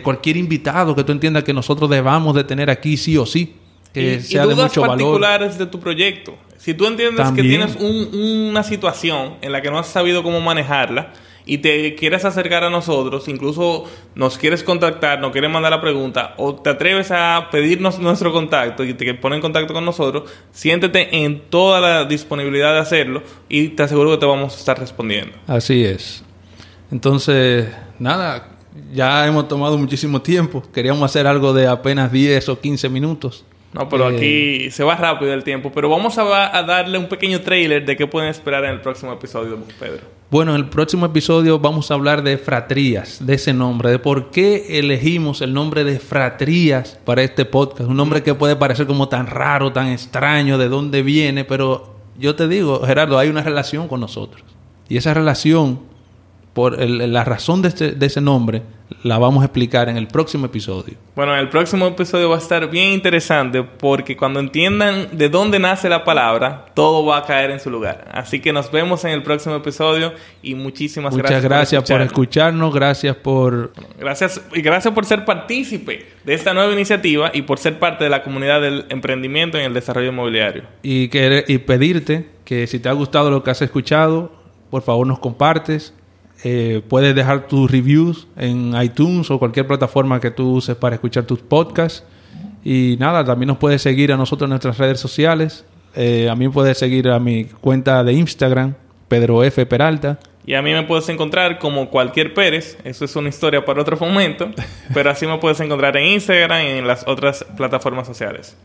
cualquier 0.03 0.37
invitado 0.37 0.95
que 0.95 1.03
tú 1.03 1.11
entiendas 1.11 1.43
que 1.43 1.53
nosotros 1.53 1.89
debamos 1.89 2.35
de 2.35 2.43
tener 2.43 2.69
aquí 2.69 2.97
sí 2.97 3.17
o 3.17 3.25
sí, 3.25 3.55
que 3.93 4.19
sea 4.21 4.45
de 4.45 4.55
mucho 4.55 4.81
particulares 4.81 5.57
de 5.57 5.65
tu 5.65 5.79
proyecto. 5.79 6.35
Si 6.57 6.73
tú 6.73 6.87
entiendes 6.87 7.31
que 7.31 7.41
tienes 7.43 7.75
una 7.77 8.63
situación 8.63 9.35
en 9.41 9.51
la 9.51 9.61
que 9.61 9.69
no 9.69 9.79
has 9.79 9.87
sabido 9.87 10.23
cómo 10.23 10.41
manejarla 10.41 11.13
y 11.47 11.59
te 11.59 11.95
quieres 11.95 12.25
acercar 12.25 12.63
a 12.63 12.69
nosotros, 12.69 13.27
incluso 13.27 13.85
nos 14.15 14.37
quieres 14.37 14.63
contactar, 14.63 15.19
nos 15.19 15.31
quieres 15.31 15.49
mandar 15.49 15.71
la 15.71 15.81
pregunta 15.81 16.35
o 16.37 16.55
te 16.55 16.69
atreves 16.69 17.09
a 17.11 17.47
pedirnos 17.51 17.99
nuestro 17.99 18.31
contacto 18.31 18.83
y 18.83 18.93
te 18.93 19.13
pones 19.15 19.37
en 19.37 19.41
contacto 19.41 19.73
con 19.73 19.85
nosotros, 19.85 20.29
siéntete 20.51 21.23
en 21.23 21.41
toda 21.49 21.79
la 21.79 22.05
disponibilidad 22.05 22.73
de 22.73 22.79
hacerlo 22.79 23.23
y 23.49 23.69
te 23.69 23.83
aseguro 23.83 24.11
que 24.11 24.17
te 24.17 24.25
vamos 24.25 24.53
a 24.53 24.57
estar 24.57 24.77
respondiendo. 24.77 25.37
Así 25.47 25.83
es. 25.83 26.23
Entonces, 26.91 27.67
nada, 27.97 28.57
ya 28.93 29.25
hemos 29.25 29.47
tomado 29.47 29.77
muchísimo 29.77 30.21
tiempo. 30.21 30.63
Queríamos 30.73 31.03
hacer 31.03 31.27
algo 31.27 31.53
de 31.53 31.67
apenas 31.67 32.11
10 32.11 32.49
o 32.49 32.59
15 32.59 32.89
minutos. 32.89 33.45
No, 33.77 33.87
pero 33.89 34.07
aquí 34.07 34.71
se 34.71 34.83
va 34.83 34.95
rápido 34.95 35.33
el 35.33 35.43
tiempo. 35.43 35.71
Pero 35.71 35.89
vamos 35.89 36.17
a, 36.17 36.23
darle 36.63 36.97
un 36.97 37.07
pequeño 37.07 37.41
trailer 37.41 37.85
de 37.85 37.95
qué 37.95 38.07
pueden 38.07 38.29
esperar 38.29 38.65
en 38.65 38.71
el 38.71 38.81
próximo 38.81 39.13
episodio, 39.13 39.59
Pedro. 39.79 40.01
Bueno, 40.31 40.55
en 40.55 40.57
el 40.57 40.69
próximo 40.69 41.05
episodio 41.05 41.59
vamos 41.59 41.91
a 41.91 41.93
hablar 41.93 42.23
de 42.23 42.37
Fratrías, 42.37 43.25
de 43.25 43.35
ese 43.35 43.53
nombre, 43.53 43.91
de 43.91 43.99
por 43.99 44.31
qué 44.31 44.79
elegimos 44.79 45.41
el 45.41 45.53
nombre 45.53 45.83
de 45.83 45.99
Fratrías 45.99 46.99
para 47.05 47.21
este 47.21 47.45
podcast. 47.45 47.89
Un 47.89 47.95
nombre 47.95 48.23
que 48.23 48.33
puede 48.33 48.55
parecer 48.55 48.87
como 48.87 49.07
tan 49.09 49.27
raro, 49.27 49.71
tan 49.71 49.87
extraño, 49.87 50.57
de 50.57 50.69
dónde 50.69 51.03
viene, 51.03 51.45
pero 51.45 51.95
yo 52.17 52.35
te 52.35 52.47
digo, 52.47 52.81
Gerardo, 52.85 53.19
hay 53.19 53.29
una 53.29 53.43
relación 53.43 53.87
con 53.87 53.99
nosotros. 53.99 54.43
Y 54.89 54.97
esa 54.97 55.13
relación, 55.13 55.81
por 56.57 56.75
la 56.89 57.23
razón 57.23 57.61
de, 57.61 57.67
este, 57.67 57.91
de 57.91 58.05
ese 58.07 58.19
nombre, 58.19 58.63
la 59.03 59.19
vamos 59.19 59.43
a 59.43 59.45
explicar 59.45 59.89
en 59.89 59.95
el 59.95 60.07
próximo 60.07 60.47
episodio. 60.47 60.95
Bueno, 61.15 61.35
en 61.35 61.39
el 61.39 61.49
próximo 61.49 61.85
episodio 61.85 62.31
va 62.31 62.37
a 62.37 62.39
estar 62.39 62.67
bien 62.71 62.93
interesante 62.93 63.61
porque 63.61 64.17
cuando 64.17 64.39
entiendan 64.39 65.15
de 65.15 65.29
dónde 65.29 65.59
nace 65.59 65.87
la 65.87 66.03
palabra, 66.03 66.65
todo 66.73 67.05
va 67.05 67.17
a 67.17 67.25
caer 67.27 67.51
en 67.51 67.59
su 67.59 67.69
lugar. 67.69 68.09
Así 68.11 68.39
que 68.39 68.51
nos 68.53 68.71
vemos 68.71 69.05
en 69.05 69.11
el 69.11 69.21
próximo 69.21 69.53
episodio 69.53 70.13
y 70.41 70.55
muchísimas 70.55 71.15
gracias. 71.15 71.43
Muchas 71.43 71.43
gracias 71.47 71.83
por, 71.83 72.01
escucharnos, 72.01 72.73
gracias 72.73 73.15
por... 73.17 73.71
gracias 73.99 74.41
y 74.51 74.61
gracias 74.63 74.91
por 74.95 75.05
ser 75.05 75.25
partícipe 75.25 76.07
de 76.23 76.33
esta 76.33 76.55
nueva 76.55 76.73
iniciativa 76.73 77.29
y 77.35 77.43
por 77.43 77.59
ser 77.59 77.77
parte 77.77 78.03
de 78.03 78.09
la 78.09 78.23
comunidad 78.23 78.61
del 78.61 78.85
emprendimiento 78.89 79.59
en 79.59 79.65
el 79.65 79.75
desarrollo 79.75 80.09
inmobiliario. 80.09 80.63
Y, 80.81 81.09
que, 81.09 81.45
y 81.47 81.59
pedirte 81.59 82.25
que 82.45 82.65
si 82.65 82.79
te 82.79 82.89
ha 82.89 82.93
gustado 82.93 83.29
lo 83.29 83.43
que 83.43 83.51
has 83.51 83.61
escuchado, 83.61 84.31
por 84.71 84.81
favor 84.81 85.05
nos 85.05 85.19
compartes 85.19 85.93
eh, 86.43 86.81
puedes 86.87 87.15
dejar 87.15 87.47
tus 87.47 87.69
reviews 87.69 88.27
en 88.37 88.73
iTunes 88.81 89.31
o 89.31 89.39
cualquier 89.39 89.67
plataforma 89.67 90.19
que 90.19 90.31
tú 90.31 90.53
uses 90.55 90.75
para 90.75 90.95
escuchar 90.95 91.25
tus 91.25 91.39
podcasts. 91.39 92.03
Y 92.63 92.97
nada, 92.99 93.23
también 93.23 93.47
nos 93.47 93.57
puedes 93.57 93.81
seguir 93.81 94.11
a 94.11 94.17
nosotros 94.17 94.47
en 94.47 94.51
nuestras 94.51 94.77
redes 94.77 94.99
sociales. 94.99 95.65
Eh, 95.95 96.29
a 96.29 96.35
mí 96.35 96.47
puedes 96.49 96.77
seguir 96.77 97.09
a 97.09 97.19
mi 97.19 97.45
cuenta 97.45 98.03
de 98.03 98.13
Instagram, 98.13 98.75
Pedro 99.07 99.43
F. 99.43 99.65
Peralta. 99.65 100.19
Y 100.45 100.53
a 100.53 100.61
mí 100.61 100.71
me 100.71 100.83
puedes 100.83 101.09
encontrar 101.09 101.59
como 101.59 101.89
cualquier 101.89 102.33
Pérez. 102.33 102.77
Eso 102.83 103.03
es 103.03 103.15
una 103.15 103.29
historia 103.29 103.65
para 103.65 103.81
otro 103.81 103.97
momento. 103.97 104.49
pero 104.93 105.09
así 105.09 105.25
me 105.25 105.37
puedes 105.39 105.59
encontrar 105.59 105.97
en 105.97 106.05
Instagram 106.05 106.63
y 106.63 106.67
en 106.69 106.87
las 106.87 107.05
otras 107.07 107.45
plataformas 107.57 108.07
sociales. 108.07 108.55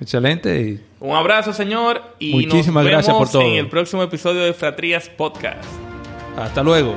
Excelente. 0.00 0.80
Un 0.98 1.14
abrazo, 1.14 1.52
señor. 1.52 2.00
Y 2.18 2.32
Muchísimas 2.32 2.84
nos 2.84 2.92
gracias 2.92 3.16
por 3.16 3.30
todo. 3.30 3.42
en 3.42 3.56
el 3.56 3.68
próximo 3.68 4.02
episodio 4.02 4.42
de 4.42 4.54
Fratrías 4.54 5.10
Podcast. 5.10 5.89
Hasta 6.36 6.62
luego. 6.62 6.96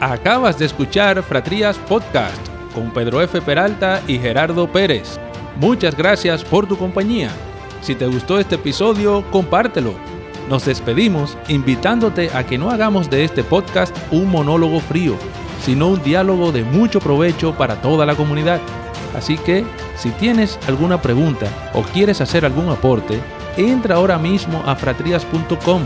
Acabas 0.00 0.58
de 0.58 0.66
escuchar 0.66 1.22
Fratrías 1.22 1.78
Podcast 1.78 2.36
con 2.74 2.90
Pedro 2.90 3.22
F. 3.22 3.40
Peralta 3.40 4.02
y 4.06 4.18
Gerardo 4.18 4.70
Pérez. 4.70 5.18
Muchas 5.58 5.96
gracias 5.96 6.44
por 6.44 6.66
tu 6.66 6.76
compañía. 6.76 7.30
Si 7.80 7.94
te 7.94 8.06
gustó 8.06 8.38
este 8.38 8.56
episodio, 8.56 9.24
compártelo. 9.30 9.94
Nos 10.50 10.66
despedimos 10.66 11.36
invitándote 11.48 12.30
a 12.34 12.44
que 12.44 12.58
no 12.58 12.70
hagamos 12.70 13.08
de 13.08 13.24
este 13.24 13.42
podcast 13.42 13.96
un 14.10 14.30
monólogo 14.30 14.80
frío, 14.80 15.16
sino 15.62 15.88
un 15.88 16.02
diálogo 16.02 16.52
de 16.52 16.62
mucho 16.62 17.00
provecho 17.00 17.54
para 17.54 17.80
toda 17.80 18.04
la 18.04 18.14
comunidad. 18.14 18.60
Así 19.16 19.38
que, 19.38 19.64
si 19.96 20.10
tienes 20.10 20.58
alguna 20.68 21.00
pregunta 21.00 21.46
o 21.72 21.82
quieres 21.82 22.20
hacer 22.20 22.44
algún 22.44 22.68
aporte, 22.68 23.18
entra 23.56 23.96
ahora 23.96 24.18
mismo 24.18 24.62
a 24.66 24.76
fratrías.com 24.76 25.82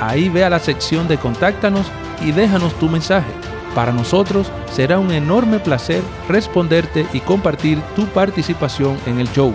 Ahí 0.00 0.28
ve 0.28 0.44
a 0.44 0.50
la 0.50 0.58
sección 0.58 1.06
de 1.08 1.18
Contáctanos 1.18 1.86
y 2.24 2.32
déjanos 2.32 2.74
tu 2.78 2.88
mensaje. 2.88 3.30
Para 3.74 3.92
nosotros 3.92 4.50
será 4.72 4.98
un 4.98 5.12
enorme 5.12 5.60
placer 5.60 6.02
responderte 6.28 7.06
y 7.12 7.20
compartir 7.20 7.78
tu 7.94 8.06
participación 8.06 8.98
en 9.06 9.20
el 9.20 9.30
show. 9.30 9.54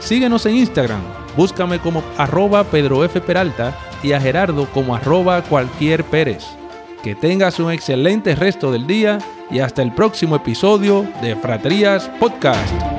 Síguenos 0.00 0.44
en 0.46 0.56
Instagram, 0.56 1.00
búscame 1.36 1.78
como 1.78 2.02
arroba 2.18 2.64
Pedro 2.64 3.04
F. 3.04 3.20
Peralta 3.20 3.74
y 4.02 4.12
a 4.12 4.20
Gerardo 4.20 4.66
como 4.66 4.94
arroba 4.94 5.42
cualquier 5.42 6.04
Pérez. 6.04 6.44
Que 7.02 7.14
tengas 7.14 7.58
un 7.58 7.70
excelente 7.70 8.34
resto 8.34 8.70
del 8.72 8.86
día 8.86 9.18
y 9.50 9.60
hasta 9.60 9.82
el 9.82 9.92
próximo 9.92 10.36
episodio 10.36 11.06
de 11.22 11.36
Fratrías 11.36 12.10
Podcast. 12.18 12.93